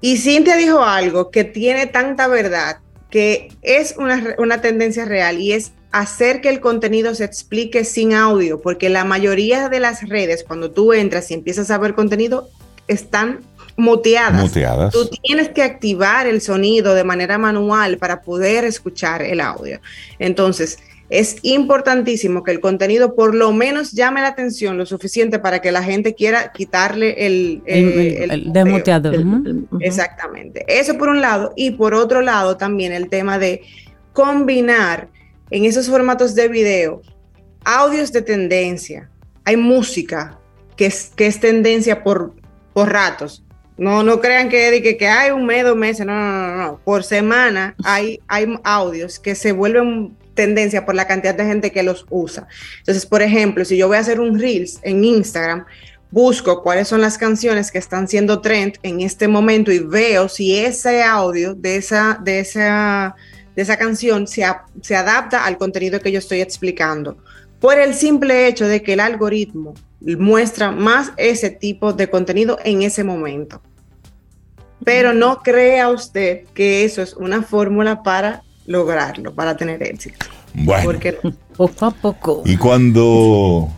[0.00, 2.76] Y Cintia dijo algo que tiene tanta verdad,
[3.10, 8.12] que es una, una tendencia real y es hacer que el contenido se explique sin
[8.12, 12.50] audio, porque la mayoría de las redes, cuando tú entras y empiezas a ver contenido,
[12.88, 13.40] están
[13.76, 14.40] muteadas.
[14.42, 14.92] Muteadas.
[14.92, 19.80] Tú tienes que activar el sonido de manera manual para poder escuchar el audio.
[20.18, 20.78] Entonces,
[21.10, 25.70] es importantísimo que el contenido por lo menos llame la atención lo suficiente para que
[25.70, 29.00] la gente quiera quitarle el, El, el- el el muteo.
[29.00, 29.14] desmuteador.
[29.80, 30.64] Exactamente.
[30.66, 31.52] Eso por un lado.
[31.56, 33.62] Y por otro lado también el tema de
[34.12, 35.08] combinar
[35.50, 37.02] en esos formatos de video
[37.64, 39.10] audios de tendencia.
[39.44, 40.38] Hay música
[40.76, 42.34] que es, que es tendencia por,
[42.74, 43.42] por ratos.
[43.76, 46.06] No, no crean que, que, que hay un mes, meses.
[46.06, 46.80] No, no, no, no.
[46.84, 51.82] Por semana hay, hay audios que se vuelven tendencia por la cantidad de gente que
[51.82, 52.46] los usa.
[52.78, 55.64] Entonces, por ejemplo, si yo voy a hacer un Reels en Instagram,
[56.10, 60.56] busco cuáles son las canciones que están siendo trend en este momento y veo si
[60.56, 63.16] ese audio de esa, de esa,
[63.56, 64.44] de esa canción se,
[64.82, 67.16] se adapta al contenido que yo estoy explicando.
[67.60, 72.82] Por el simple hecho de que el algoritmo muestra más ese tipo de contenido en
[72.82, 73.62] ese momento.
[74.84, 80.26] Pero no crea usted que eso es una fórmula para lograrlo, para tener éxito.
[80.52, 81.18] Bueno, Porque.
[81.56, 82.42] Poco a poco.
[82.44, 83.68] y cuando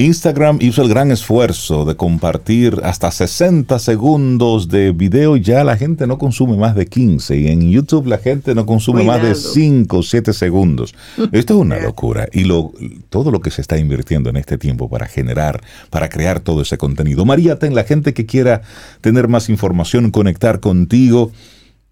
[0.00, 6.06] Instagram hizo el gran esfuerzo de compartir hasta 60 segundos de video, ya la gente
[6.06, 9.52] no consume más de 15 y en YouTube la gente no consume más de Cuidado.
[9.52, 10.94] 5 o 7 segundos.
[11.32, 12.72] Esto es una locura y lo,
[13.10, 16.78] todo lo que se está invirtiendo en este tiempo para generar, para crear todo ese
[16.78, 17.26] contenido.
[17.26, 18.62] María, ten la gente que quiera
[19.02, 21.30] tener más información, conectar contigo,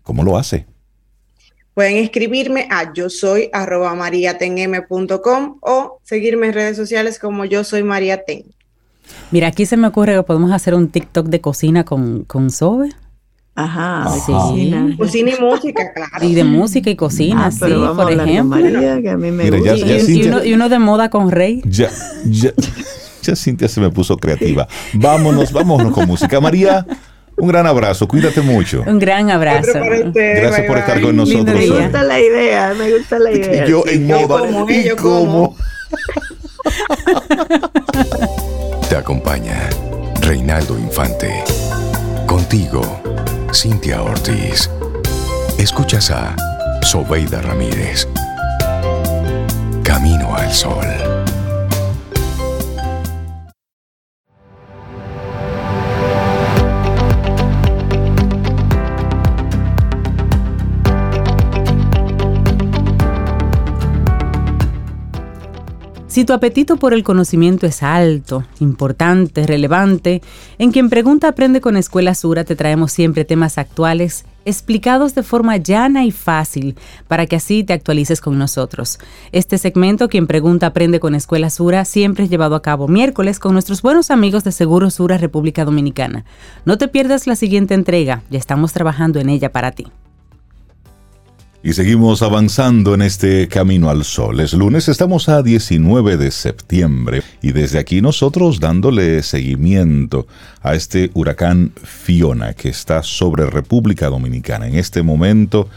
[0.02, 0.64] ¿cómo lo hace?
[1.78, 7.84] Pueden escribirme a yo soy arroba mariatenm.com o seguirme en redes sociales como yo soy
[7.84, 8.42] María Ten.
[9.30, 12.88] Mira, aquí se me ocurre que podemos hacer un TikTok de cocina con, con Sobe.
[13.54, 14.32] Ajá, Sí.
[14.32, 14.94] cocina.
[14.98, 16.26] Cocina y música, claro.
[16.26, 18.44] Y de música y cocina, Ah, sí, por ejemplo.
[18.44, 19.86] María, que a mí me Mira, ya- gusta.
[19.86, 21.62] Y, ya y- y Cintia- uno, y uno de moda con Rey.
[21.64, 21.90] Ya,
[22.28, 22.50] ya,
[23.22, 24.66] ya Cintia se me puso creativa.
[24.94, 26.40] Vámonos, vámonos con música.
[26.40, 26.84] María,
[27.38, 28.82] un gran abrazo, cuídate mucho.
[28.86, 29.72] Un gran abrazo.
[30.14, 31.04] Gracias bye, por estar bye.
[31.04, 31.56] con nosotros.
[31.56, 33.66] Me gusta la idea, me gusta la idea.
[33.66, 33.94] Yo sí.
[33.94, 34.40] en Yo moda.
[34.40, 35.56] como, ¿y eh, yo cómo?
[35.56, 35.56] como.
[38.88, 39.68] Te acompaña
[40.22, 41.42] Reinaldo Infante.
[42.26, 42.82] Contigo,
[43.54, 44.70] Cintia Ortiz.
[45.58, 46.34] Escuchas a
[46.82, 48.06] Sobeida Ramírez.
[49.82, 51.17] Camino al Sol.
[66.18, 70.20] Si tu apetito por el conocimiento es alto, importante, relevante,
[70.58, 75.58] en quien pregunta aprende con Escuela Sura te traemos siempre temas actuales explicados de forma
[75.58, 76.74] llana y fácil
[77.06, 78.98] para que así te actualices con nosotros.
[79.30, 83.52] Este segmento, quien pregunta aprende con Escuela Sura, siempre es llevado a cabo miércoles con
[83.52, 86.24] nuestros buenos amigos de Seguro Sura República Dominicana.
[86.64, 89.86] No te pierdas la siguiente entrega, ya estamos trabajando en ella para ti.
[91.60, 94.38] Y seguimos avanzando en este camino al sol.
[94.38, 100.28] Es lunes, estamos a 19 de septiembre y desde aquí nosotros dándole seguimiento
[100.62, 104.68] a este huracán Fiona que está sobre República Dominicana.
[104.68, 105.68] En este momento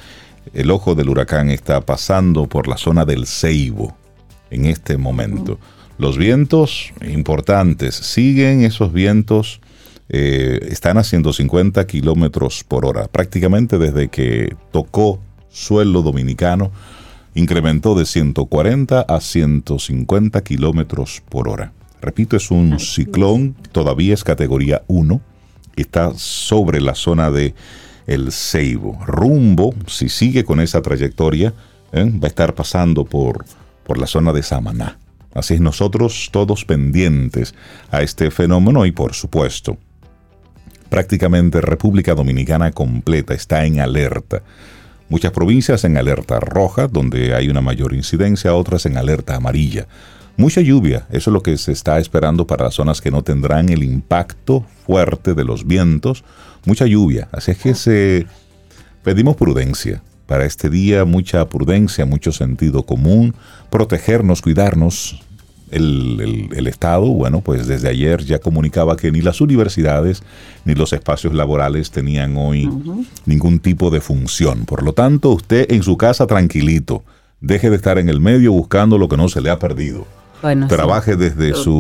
[0.54, 3.98] el ojo del huracán está pasando por la zona del Ceibo.
[4.52, 5.60] En este momento.
[5.98, 9.62] Los vientos importantes, siguen esos vientos,
[10.10, 13.08] eh, están a 150 kilómetros por hora.
[13.08, 15.22] Prácticamente desde que tocó
[15.52, 16.72] suelo dominicano,
[17.36, 21.74] incrementó de 140 a 150 kilómetros por hora.
[22.02, 25.22] Repito, es un ciclón, todavía es categoría 1,
[25.76, 27.54] está sobre la zona de
[28.08, 29.00] el Ceibo.
[29.06, 31.54] Rumbo, si sigue con esa trayectoria,
[31.92, 32.12] ¿eh?
[32.12, 33.46] va a estar pasando por,
[33.86, 34.98] por la zona de Samaná.
[35.34, 37.56] Así es, nosotros todos pendientes
[37.90, 39.78] a este fenómeno y por supuesto,
[40.90, 44.44] prácticamente República Dominicana completa está en alerta.
[45.12, 49.86] Muchas provincias en alerta roja, donde hay una mayor incidencia, otras en alerta amarilla.
[50.38, 53.68] Mucha lluvia, eso es lo que se está esperando para las zonas que no tendrán
[53.68, 56.24] el impacto fuerte de los vientos.
[56.64, 58.26] Mucha lluvia, así es que se
[59.04, 63.36] pedimos prudencia para este día, mucha prudencia, mucho sentido común,
[63.70, 65.22] protegernos, cuidarnos,
[65.72, 70.24] el, Estado, bueno, pues desde ayer ya comunicaba que ni las universidades
[70.66, 72.70] ni los espacios laborales tenían hoy
[73.26, 74.66] ningún tipo de función.
[74.66, 77.04] Por lo tanto, usted en su casa tranquilito,
[77.42, 80.06] deje de estar en el medio buscando lo que no se le ha perdido.
[80.68, 81.80] trabaje desde su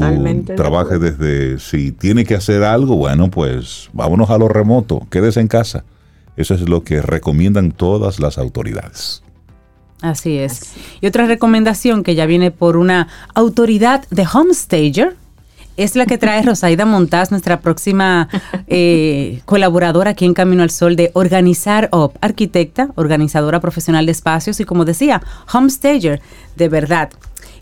[0.55, 5.47] trabaje desde si tiene que hacer algo, bueno, pues vámonos a lo remoto, quédese en
[5.47, 5.83] casa.
[6.37, 9.21] Eso es lo que recomiendan todas las autoridades.
[10.01, 10.73] Así es.
[10.99, 15.15] Y otra recomendación que ya viene por una autoridad de Homestager
[15.77, 18.27] es la que trae Rosaida Montaz, nuestra próxima
[18.67, 24.59] eh, colaboradora aquí en Camino al Sol de Organizar Up, arquitecta, organizadora profesional de espacios
[24.59, 25.21] y como decía,
[25.53, 26.21] Homestager,
[26.55, 27.09] de verdad.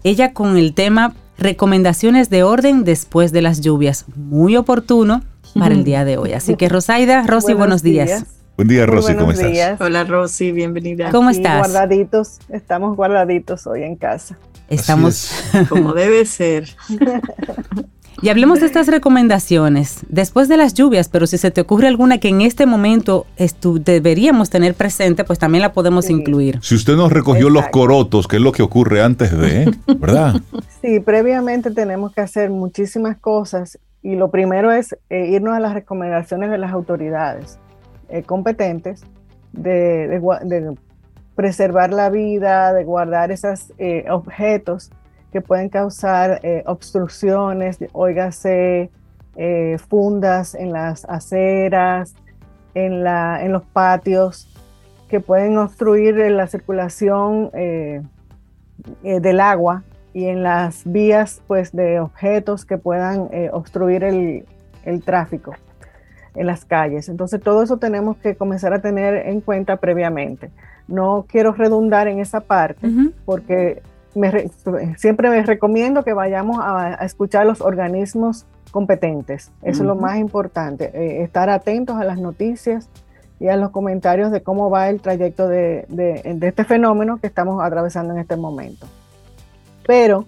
[0.04, 5.24] Ella con el tema recomendaciones de orden después de las lluvias, muy oportuno
[5.58, 6.34] para el día de hoy.
[6.34, 8.26] Así que Rosaida, Rosy, buenos, días.
[8.60, 9.80] Buen día, Rosy, ¿cómo estás?
[9.80, 11.12] Hola, Rosy, bienvenida.
[11.12, 11.60] ¿Cómo estás?
[11.60, 14.38] Guardaditos, estamos guardaditos hoy en casa.
[14.68, 15.32] Estamos
[15.70, 16.68] como debe ser.
[18.22, 22.18] Y hablemos de estas recomendaciones después de las lluvias, pero si se te ocurre alguna
[22.18, 23.26] que en este momento
[23.86, 26.60] deberíamos tener presente, pues también la podemos incluir.
[26.62, 30.36] Si usted nos recogió los corotos, ¿qué es lo que ocurre antes de, ¿verdad?
[30.82, 35.74] Sí, previamente tenemos que hacer muchísimas cosas y lo primero es eh, irnos a las
[35.74, 37.57] recomendaciones de las autoridades.
[38.12, 39.03] Eh, competentes
[39.51, 40.76] de,
[41.36, 44.89] preservar la vida, de guardar esos eh, objetos
[45.32, 48.89] que pueden causar eh, obstrucciones, óigase,
[49.88, 52.14] fundas en las aceras,
[52.74, 53.03] en,
[53.51, 54.53] los patios,
[55.07, 57.49] que pueden obstruir la circulación
[59.01, 59.84] del agua
[60.14, 65.53] y en las vías pues, de objetos que puedan obstruir el tráfico
[66.36, 67.10] en las calles.
[67.10, 70.52] Entonces, todo eso tenemos que comenzar a tener en cuenta previamente.
[70.88, 72.88] No quiero redundar en esa parte
[73.26, 73.82] porque
[74.98, 79.52] siempre me recomiendo que vayamos a, escuchar los organismos competentes.
[79.62, 82.90] Eso es lo más importante, eh, estar atentos a las noticias
[83.40, 85.86] y a los comentarios de cómo va el trayecto de,
[86.42, 88.86] este fenómeno que estamos atravesando en este momento.
[89.88, 90.26] Pero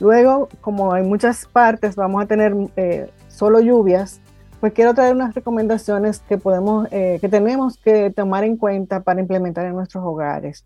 [0.00, 4.20] luego, como hay muchas partes, vamos a tener eh, solo lluvias,
[4.64, 9.20] pues quiero traer unas recomendaciones que podemos, eh, que tenemos que tomar en cuenta para
[9.20, 10.64] implementar en nuestros hogares.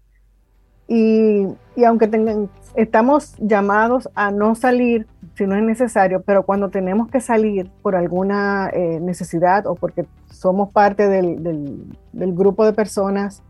[0.87, 6.69] Y, y aunque tengan, estamos llamados a no salir si no es necesario, pero cuando
[6.69, 12.75] tenemos que salir por alguna eh, necesidad o porque somos parte del, del, grupo de
[12.75, 13.43] personas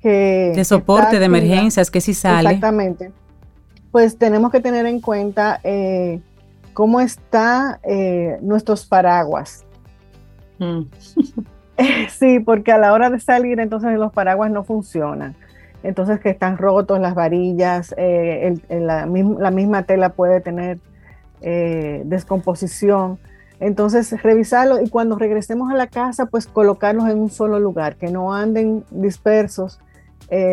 [0.00, 0.54] que...
[0.56, 2.48] De soporte, de emergencias, que si sale.
[2.48, 3.12] Exactamente.
[3.92, 6.22] Pues tenemos que tener en cuenta eh,
[6.72, 9.64] cómo están eh, nuestros paraguas.
[10.58, 10.82] Mm.
[12.08, 15.34] sí, porque a la hora de salir entonces los paraguas no funcionan.
[15.82, 20.78] Entonces que están rotos las varillas, eh, la, misma tela puede tener
[21.40, 23.18] eh, descomposición.
[23.60, 28.10] Entonces revisarlo y cuando regresemos a la casa pues colocarlos en un solo lugar, que
[28.10, 29.80] no anden dispersos,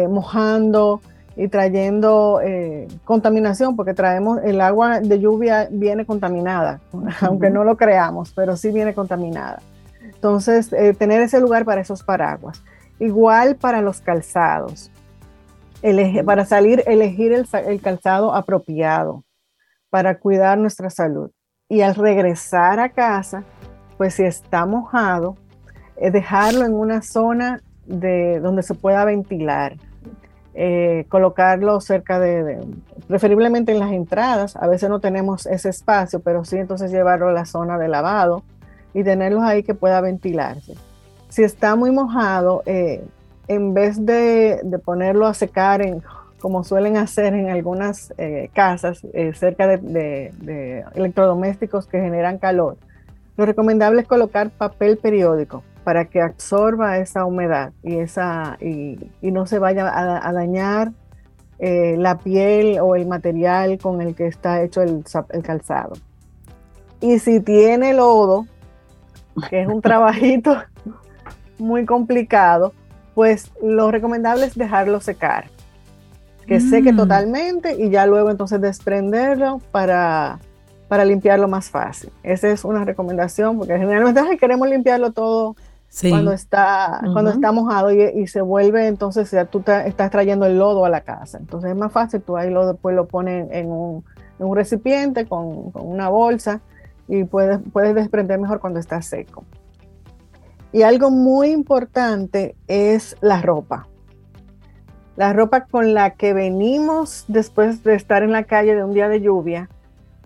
[0.10, 1.02] mojando,
[1.38, 6.82] y trayendo eh, contaminación, porque traemos el agua de lluvia viene contaminada,
[7.22, 9.62] aunque no lo creamos, pero sí viene contaminada.
[10.04, 12.64] Entonces, eh, tener ese lugar para esos paraguas.
[13.00, 14.90] Igual para los calzados.
[16.26, 19.24] para salir, elegir el, el, calzado apropiado
[19.92, 21.30] para cuidar nuestra salud.
[21.70, 23.44] Y al regresar a casa,
[23.98, 25.36] pues si está mojado,
[25.98, 29.78] eh, dejarlo en una zona de, donde se pueda ventilar
[30.60, 32.58] eh, colocarlo cerca de,
[33.08, 34.56] preferiblemente en las entradas.
[34.56, 38.42] A veces no tenemos ese espacio, pero sí entonces llevarlo a la zona de lavado
[38.92, 40.74] y tenerlos ahí que pueda ventilarse.
[41.30, 43.06] Si está muy mojado, eh,
[43.48, 46.02] en vez de, ponerlo a secar en,
[46.40, 49.06] como suelen hacer en algunas eh, casas
[49.36, 52.78] cerca de electrodomésticos que generan calor,
[53.36, 59.46] lo recomendable es colocar papel periódico para que absorba esa humedad y, esa, y, no
[59.46, 60.92] se vaya a, dañar
[61.60, 65.06] eh, la piel o el material con el que está hecho el,
[65.44, 65.94] calzado.
[67.00, 68.48] Y si tiene lodo,
[69.50, 70.58] que es un trabajito
[71.58, 72.74] muy complicado,
[73.16, 75.46] pues lo recomendable es dejarlo secar.
[76.48, 76.98] Que seque mm.
[76.98, 80.40] totalmente y ya luego entonces desprenderlo para
[80.90, 82.12] para limpiarlo más fácil.
[82.24, 85.56] Esa es una recomendación porque generalmente queremos limpiarlo todo
[86.10, 90.86] cuando, está, cuando está mojado y, se vuelve, entonces ya tú estás trayendo el lodo
[90.86, 91.38] a la casa.
[91.38, 94.04] Entonces es más fácil, tú ahí lo, después lo pones en un,
[94.54, 96.62] recipiente con, una bolsa
[97.08, 99.44] y puedes, puedes desprender mejor cuando está seco.
[100.72, 103.88] Y algo muy importante es la ropa.
[105.16, 109.10] La ropa con la que venimos después de estar en la calle de un día
[109.10, 109.70] de lluvia,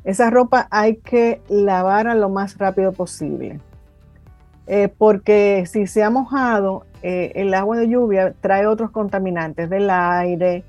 [0.03, 3.61] esa ropa hay que lavar lo más rápido posible.
[4.73, 9.89] Eh, porque si se ha mojado, eh, el agua de lluvia trae otros contaminantes del
[9.89, 10.63] aire,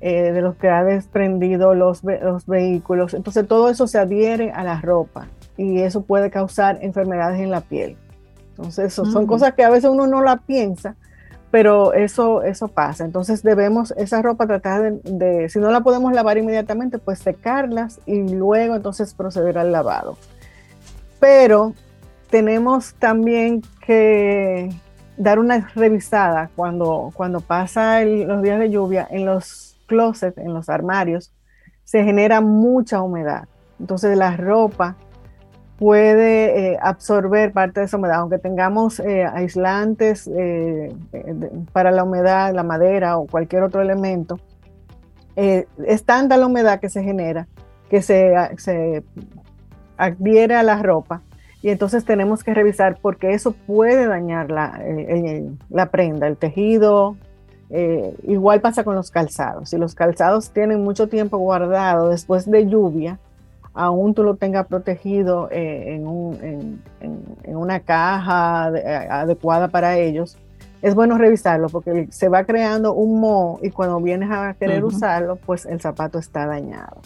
[0.00, 3.14] eh, de los que ha desprendido los, los, vehículos.
[3.14, 7.60] Entonces todo eso se adhiere a la ropa y eso puede causar enfermedades en la
[7.60, 7.96] piel.
[8.56, 10.96] Entonces son cosas que a veces uno no la piensa,
[11.52, 13.04] pero eso, eso pasa.
[13.04, 18.34] Entonces debemos esa ropa tratar de, si no la podemos lavar inmediatamente, pues secarlas y
[18.34, 20.18] luego entonces proceder al lavado.
[21.20, 21.72] Pero
[22.34, 24.68] tenemos también que
[25.16, 30.68] dar una revisada cuando, cuando pasa los días de lluvia en los closets, en los
[30.68, 31.32] armarios,
[31.84, 33.44] se genera mucha humedad.
[33.78, 34.96] Entonces la ropa
[35.78, 40.92] puede eh, absorber parte de esa humedad, aunque tengamos eh, aislantes eh,
[41.72, 44.40] para la humedad, la madera o cualquier otro elemento,
[45.36, 47.46] es tanta la humedad que se genera
[47.88, 49.04] que se, se
[49.96, 51.22] adhiere a la ropa
[51.64, 54.78] y entonces tenemos que revisar porque eso puede dañar la,
[55.70, 57.16] la prenda, el tejido.
[58.22, 59.70] igual pasa con los calzados.
[59.70, 63.18] Si los calzados tienen mucho tiempo guardado después de lluvia,
[63.72, 66.82] aún tú lo tengas protegido eh, en,
[67.46, 70.36] una caja eh, adecuada para ellos,
[70.82, 75.36] es bueno revisarlo porque se va creando un moho y cuando vienes a querer usarlo,
[75.36, 76.98] pues el zapato está dañado.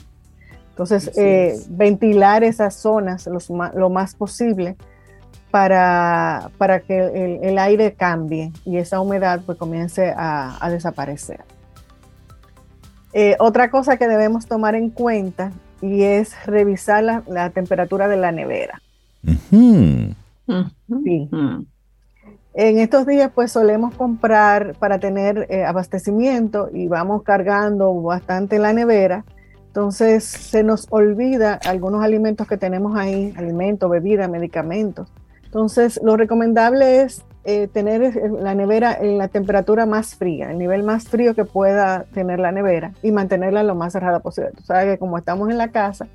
[0.78, 4.76] Entonces, eh, ventilar esas zonas lo más posible
[5.50, 11.40] para, para que el, aire cambie y esa humedad pues comience a, desaparecer.
[13.40, 15.50] otra cosa que debemos tomar en cuenta
[15.82, 18.80] y es revisar la, temperatura de la nevera.
[19.50, 20.14] Sí.
[22.54, 28.72] En estos días pues solemos comprar para tener eh, abastecimiento y vamos cargando bastante la
[28.72, 29.24] nevera.
[29.68, 35.08] Entonces se nos olvida algunos alimentos que tenemos ahí, alimentos, bebidas, medicamentos.
[35.44, 40.82] Entonces lo recomendable es eh, tener la nevera en la temperatura más fría, el nivel
[40.82, 44.50] más frío que pueda tener la nevera y mantenerla lo más cerrada posible.
[44.56, 46.08] Tú sabes que como estamos en la casa,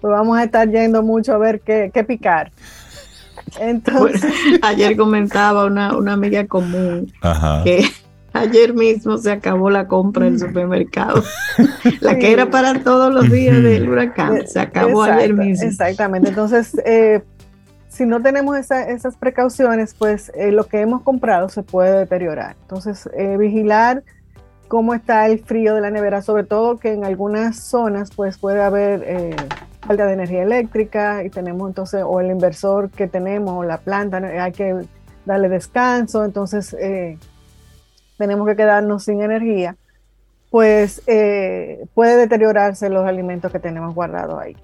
[0.00, 2.52] pues vamos a estar yendo mucho a ver qué, picar.
[3.58, 4.32] Entonces,
[4.62, 7.12] ayer comentaba una, amiga común
[7.64, 7.84] que
[8.32, 11.22] ayer mismo se acabó la compra en el supermercado.
[12.00, 15.66] la que era para todos los días del huracán, se acabó ayer mismo.
[15.66, 16.28] Exactamente.
[16.28, 17.22] Entonces, eh,
[17.98, 22.54] si no tenemos esas precauciones, pues eh, lo que hemos comprado se puede deteriorar.
[22.62, 24.04] Entonces, eh, vigilar
[24.68, 28.62] cómo está el frío de la nevera, sobre todo que en algunas zonas pues puede
[28.62, 29.36] haber eh,
[29.80, 34.18] falta de energía eléctrica y tenemos entonces, o el inversor que tenemos, o la planta,
[34.18, 34.76] hay que
[35.24, 36.76] darle descanso, entonces
[38.18, 39.76] tenemos que quedarnos sin energía,
[40.50, 41.02] pues
[41.94, 44.56] puede deteriorarse los alimentos que tenemos guardados ahí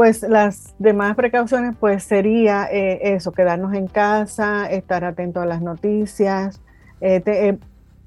[0.00, 5.60] pues las demás precauciones pues sería eh, eso, quedarnos en casa, estar atento a las
[5.60, 6.58] noticias.
[7.02, 7.58] Eh, eh,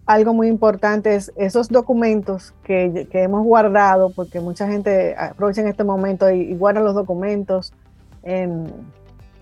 [0.08, 5.84] algo muy importante es esos documentos que, hemos guardado, porque mucha gente aprovecha en este
[5.84, 7.74] momento y, guarda los documentos
[8.24, 8.74] en,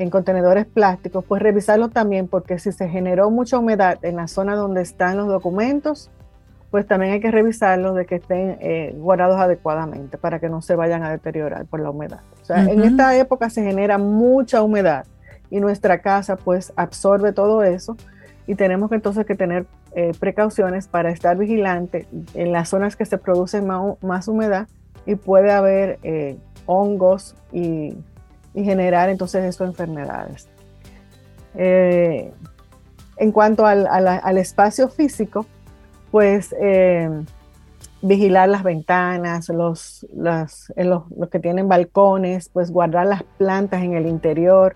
[0.02, 4.56] en, contenedores plásticos, pues revisarlos también, porque si se generó mucha humedad en la zona
[4.56, 6.10] donde están los documentos,
[6.72, 10.76] pues también hay que revisarlos de que estén eh, guardados adecuadamente para que no se
[10.76, 12.22] vayan a deteriorar por la humedad.
[12.42, 15.06] O sea, en esta época se genera mucha humedad
[15.50, 17.98] y nuestra casa pues absorbe todo eso
[18.48, 23.06] y tenemos que entonces que tener eh, precauciones para estar vigilante en las zonas que
[23.06, 24.68] se produce más, humedad
[25.06, 27.96] y puede haber eh, hongos y,
[28.54, 30.48] generar entonces eso enfermedades.
[31.56, 35.46] en cuanto al espacio físico,
[36.12, 37.10] pues eh,
[38.02, 40.70] vigilar las ventanas, los, los,
[41.32, 44.76] que tienen balcones, pues guardar las plantas en el interior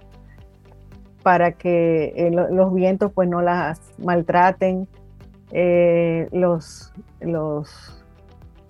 [1.23, 4.87] para que eh, los vientos pues no las maltraten,
[5.51, 8.04] eh, los, los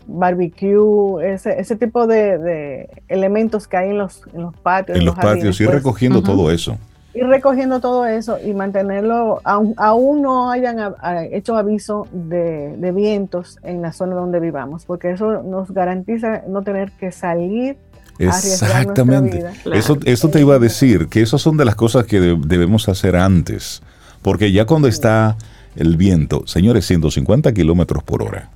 [0.08, 4.98] barbecue, ese, ese tipo de, elementos que hay en los, en los patios.
[4.98, 6.78] En los patios, ir pues, recogiendo todo eso.
[7.14, 10.96] ir recogiendo todo eso y mantenerlo, aún, no hayan
[11.32, 16.92] hecho aviso de, vientos en la zona donde vivamos, porque eso nos garantiza no tener
[16.92, 17.78] que salir.
[18.18, 19.38] Exactamente.
[19.38, 19.54] Vida.
[19.74, 23.16] Eso, eso te iba a decir, que esas son de las cosas que debemos hacer
[23.16, 23.82] antes,
[24.22, 25.36] porque ya cuando está
[25.76, 28.50] el viento, señores, 150 kilómetros por hora,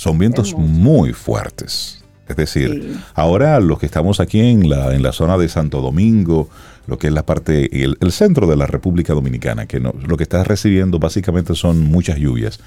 [0.00, 2.02] son vientos muy fuertes.
[2.26, 6.48] Es decir, ahora los que estamos aquí en la, en la zona de Santo Domingo,
[6.86, 10.22] lo que es la parte, el, centro de la República Dominicana, que no, lo que
[10.22, 12.60] está recibiendo básicamente son muchas lluvias.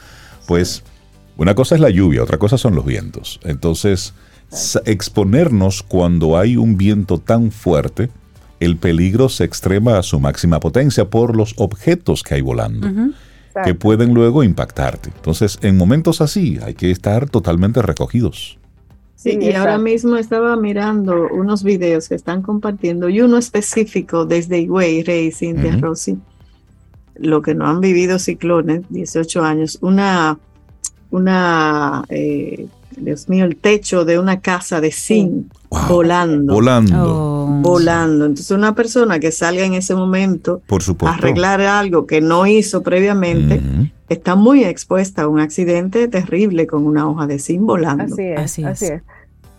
[0.46, 0.84] Pues
[1.36, 3.40] una cosa es la lluvia, otra cosa son los vientos.
[3.46, 4.14] Entonces,
[4.86, 8.12] exponernos cuando hay un viento tan fuerte,
[8.60, 13.16] el peligro se extrema a su máxima potencia por los objetos que hay volando.
[13.64, 15.10] Que pueden luego impactarte.
[15.16, 18.58] Entonces, en momentos así hay que estar totalmente recogidos.
[19.16, 24.60] Sí, y ahora mismo estaba mirando unos videos que están compartiendo y uno específico desde
[24.60, 26.18] Higüey, Rey, Cintia, Rossi,
[27.16, 30.38] lo que no han vivido ciclones, 18 años, una,
[31.10, 32.68] una eh,
[32.98, 36.54] Dios mío, el techo de una casa de zinc volando.
[36.54, 36.96] Volando.
[36.98, 37.60] Oh.
[37.62, 38.26] Volando.
[38.26, 40.62] Entonces una persona que salga en ese momento
[41.02, 43.62] a arreglar algo que no hizo previamente,
[44.10, 48.14] está muy expuesta a un accidente terrible con una hoja de zinc volando.
[48.14, 48.66] Así es.
[48.66, 49.02] Así es.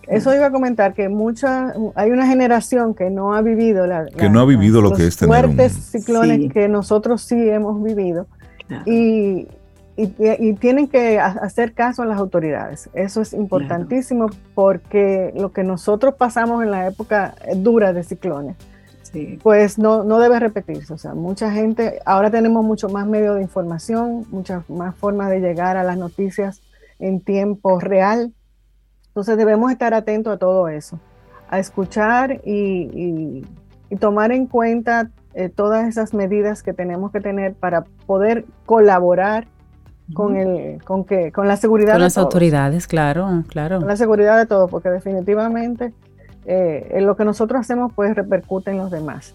[0.08, 4.28] Eso iba a comentar que mucha, hay una generación que no ha vivido la, que
[4.28, 8.26] no ha vivido lo que es tener fuertes ciclones que nosotros sí hemos vivido
[8.86, 9.46] y,
[9.96, 12.90] y, tienen que hacer caso a las autoridades.
[12.94, 18.56] Eso es importantísimo porque lo que nosotros pasamos en la época dura de ciclones,
[19.42, 20.92] pues no, no debe repetirse.
[20.92, 25.40] O sea, mucha gente, ahora tenemos mucho más medios de información, muchas más formas de
[25.40, 26.60] llegar a las noticias
[26.98, 28.32] en tiempo real
[29.14, 30.98] entonces debemos estar atentos a todo eso,
[31.48, 33.46] a escuchar y,
[34.00, 39.46] tomar en cuenta eh, todas esas medidas que tenemos que tener para poder colaborar
[40.12, 43.78] con el con que con la seguridad con las autoridades claro claro.
[43.78, 45.94] Con la seguridad de todos porque definitivamente
[46.46, 49.34] eh, lo que nosotros hacemos pues repercute en los demás.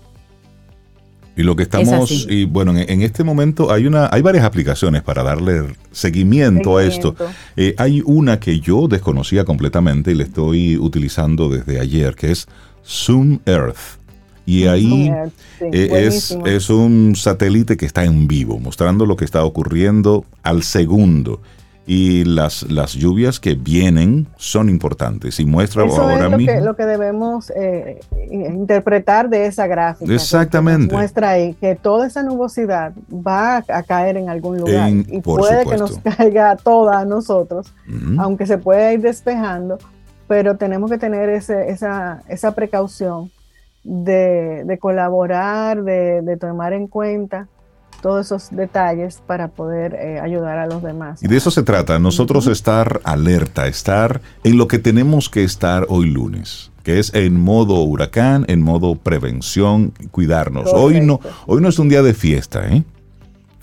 [1.36, 5.24] Y lo que estamos, y bueno, en, este momento hay una, hay varias aplicaciones para
[5.24, 7.16] darle seguimiento, a esto.
[7.56, 12.46] Eh, hay una que yo desconocía completamente y la estoy utilizando desde ayer, que es
[12.86, 13.99] Zoom Earth.
[14.50, 15.14] Y ahí
[15.60, 20.64] eh, es, es un satélite que está en vivo, mostrando lo que está ocurriendo al
[20.64, 21.40] segundo
[21.86, 26.54] y las, las lluvias que vienen son importantes y muestra ahora es lo mismo.
[26.54, 28.00] Que, lo que debemos eh,
[28.32, 30.14] interpretar de esa gráfica.
[30.14, 30.94] Exactamente.
[30.94, 35.78] muestra ahí que toda esa nubosidad va a caer en algún lugar y puede que
[35.78, 37.74] nos caiga toda a nosotros,
[38.18, 39.78] aunque se pueda ir despejando,
[40.28, 43.32] pero tenemos que tener ese, esa, esa precaución
[43.84, 47.48] de, de colaborar, de, de tomar en cuenta
[48.02, 51.22] todos esos detalles para poder eh, ayudar a los demás.
[51.22, 55.86] Y de eso se trata, nosotros estar alerta, estar en lo que tenemos que estar
[55.90, 60.72] hoy lunes, que es en modo huracán, en modo prevención, cuidarnos.
[60.74, 62.84] Hoy no, hoy no es un día de fiesta, ¿eh?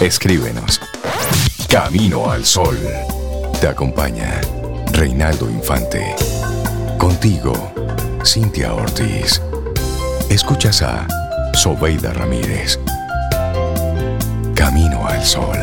[0.00, 0.80] Escríbenos.
[1.68, 2.78] Camino al Sol.
[3.60, 4.40] Te acompaña
[4.98, 6.16] Reinaldo Infante.
[6.98, 7.52] Contigo,
[8.24, 9.40] Cintia Ortiz.
[10.28, 11.06] Escuchas a
[11.54, 12.80] Sobeida Ramírez.
[14.56, 15.56] Camino al Sol.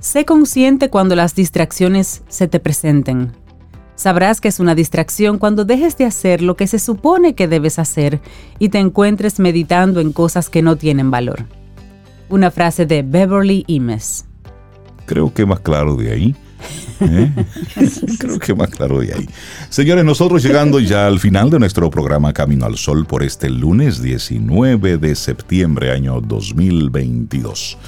[0.00, 3.41] Sé consciente cuando las distracciones se te presenten.
[4.02, 7.78] Sabrás que es una distracción cuando dejes de hacer lo que se supone que debes
[7.78, 8.20] hacer
[8.58, 11.46] y te encuentres meditando en cosas que no tienen valor
[12.28, 14.24] una frase de Beverly Imes.
[15.04, 16.36] Creo que más claro de ahí
[17.00, 17.30] ¿Eh?
[18.18, 19.28] Creo que más claro de ahí.
[19.68, 24.02] Señores, nosotros llegando ya al final de nuestro programa Camino al Sol por este lunes
[24.02, 27.78] 19 de septiembre año 2022.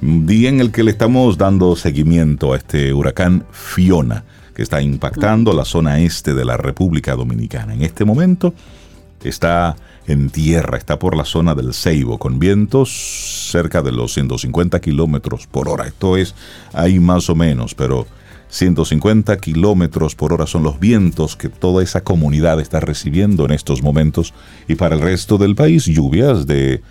[0.00, 5.52] Día en el que le estamos dando seguimiento a este huracán Fiona que está impactando
[5.52, 7.74] la zona este de la República Dominicana.
[7.74, 8.54] En este momento
[9.22, 9.76] está
[10.06, 15.46] en tierra, está por la zona del Ceibo, con vientos cerca de los 150 kilómetros
[15.46, 15.86] por hora.
[15.86, 16.34] Esto es
[16.72, 18.06] ahí más o menos, pero
[18.48, 23.82] 150 kilómetros por hora son los vientos que toda esa comunidad está recibiendo en estos
[23.82, 24.32] momentos.
[24.68, 26.82] Y para el resto del país, lluvias de,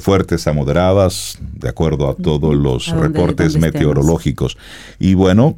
[0.00, 4.56] fuertes a moderadas, de acuerdo a todos los reportes meteorológicos.
[4.98, 5.56] Y bueno,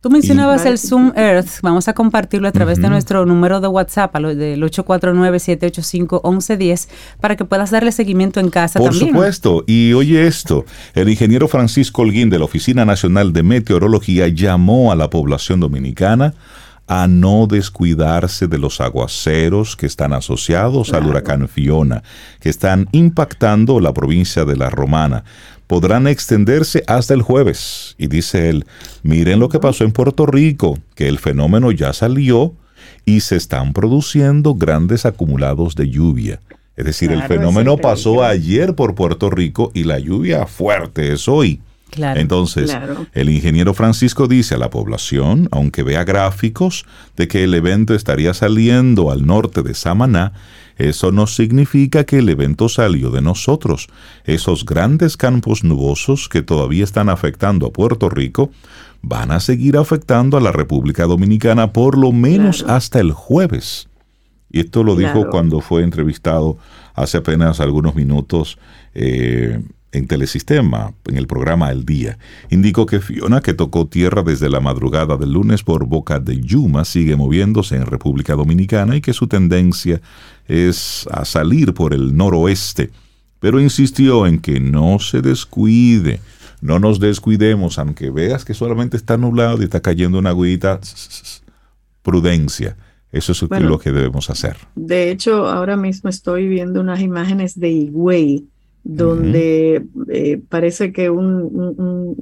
[0.00, 4.16] Tú mencionabas el Zoom Earth, vamos a compartirlo a través de nuestro número de WhatsApp,
[4.16, 6.88] del 849-785-1110,
[7.20, 10.64] para que puedas darle seguimiento en casa Por supuesto, y oye esto,
[10.94, 16.34] el ingeniero Francisco Holguín de la Oficina Nacional de Meteorología llamó a la población dominicana
[16.88, 22.02] a no descuidarse de los aguaceros que están asociados al huracán Fiona,
[22.40, 25.24] que están impactando la provincia de La Romana
[25.68, 27.94] podrán extenderse hasta el jueves.
[27.98, 28.66] Y dice él,
[29.04, 32.54] miren lo que pasó en Puerto Rico, que el fenómeno ya salió
[33.04, 36.40] y se están produciendo grandes acumulados de lluvia.
[36.76, 41.60] Es decir, el fenómeno pasó ayer por Puerto Rico y la lluvia fuerte es hoy.
[41.96, 42.76] Entonces,
[43.12, 46.84] el ingeniero Francisco dice a la población, aunque vea gráficos
[47.16, 50.32] de que el evento estaría saliendo al norte de Samaná,
[50.76, 53.88] eso no significa que el evento salió de nosotros.
[54.24, 58.50] Esos grandes campos nubosos que todavía están afectando a Puerto Rico
[59.02, 63.88] van a seguir afectando a la República Dominicana por lo menos hasta el jueves.
[64.50, 66.58] Y esto lo dijo cuando fue entrevistado
[66.94, 68.58] hace apenas algunos minutos
[68.94, 69.60] eh,
[69.92, 72.18] en Telesistema, en el programa El Día.
[72.50, 76.84] Indicó que Fiona, que tocó tierra desde la madrugada del lunes por Boca de Yuma,
[76.84, 80.00] sigue moviéndose en República Dominicana y que su tendencia
[80.46, 82.90] es a salir por el noroeste.
[83.40, 86.20] Pero insistió en que no se descuide,
[86.60, 90.80] no nos descuidemos, aunque veas que solamente está nublado y está cayendo una agüita,
[92.02, 92.76] prudencia.
[93.10, 94.56] Eso es lo que debemos hacer.
[94.74, 98.48] De hecho, ahora mismo estoy viendo unas imágenes de Higüey
[98.88, 102.16] donde eh, parece que un,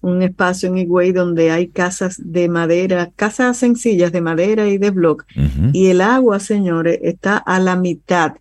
[0.00, 4.90] un, espacio en Higüey donde hay casas de madera, casas sencillas de madera y de
[4.90, 5.26] bloc,
[5.72, 8.34] y el agua, señores, está a la mitad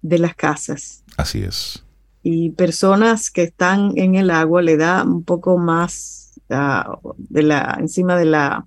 [0.00, 1.04] de las casas.
[1.18, 1.84] Así es.
[2.22, 7.76] Y personas que están en el agua le da un poco más ah, de la,
[7.78, 8.66] encima de la,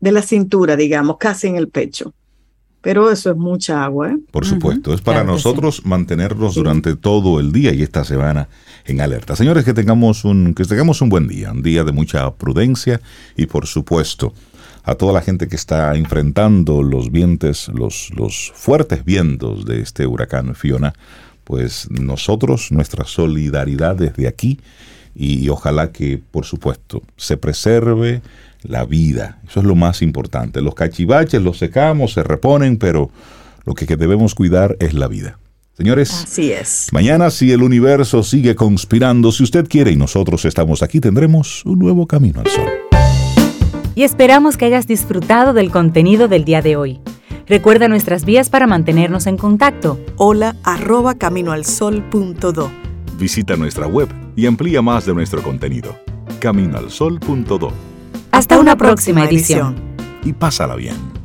[0.00, 2.12] de la cintura, digamos, casi en el pecho.
[2.82, 4.10] Pero eso es mucha agua.
[4.10, 4.18] ¿eh?
[4.30, 8.48] Por supuesto, es para nosotros mantenernos durante todo el día y esta semana
[8.84, 9.36] en alerta.
[9.36, 13.00] Señores, que tengamos un que tengamos un buen día, un día de mucha prudencia
[13.36, 14.34] y por supuesto
[14.84, 20.06] a toda la gente que está enfrentando los vientos, los, los fuertes vientos de este
[20.06, 20.92] huracán Fiona,
[21.44, 24.58] pues nosotros, nuestra solidaridad desde aquí
[25.14, 28.22] y ojalá que, por supuesto, se preserve
[28.64, 29.40] la vida.
[29.46, 30.60] Eso es lo más importante.
[30.60, 33.10] Los cachivaches los secamos, se reponen, pero
[33.64, 35.38] lo que debemos cuidar es la vida.
[35.76, 36.88] Señores, así es.
[36.92, 41.78] Mañana, si el universo sigue conspirando, si usted quiere y nosotros estamos aquí, tendremos un
[41.78, 42.68] nuevo camino al sol.
[43.94, 47.00] Y esperamos que hayas disfrutado del contenido del día de hoy.
[47.46, 49.98] Recuerda nuestras vías para mantenernos en contacto.
[50.16, 52.70] Hola arroba caminoalsol.do.
[53.18, 55.96] Visita nuestra web y amplía más de nuestro contenido.
[56.40, 57.91] Caminoalsol.do
[58.32, 59.76] hasta una próxima edición.
[60.24, 61.21] Y pásala bien.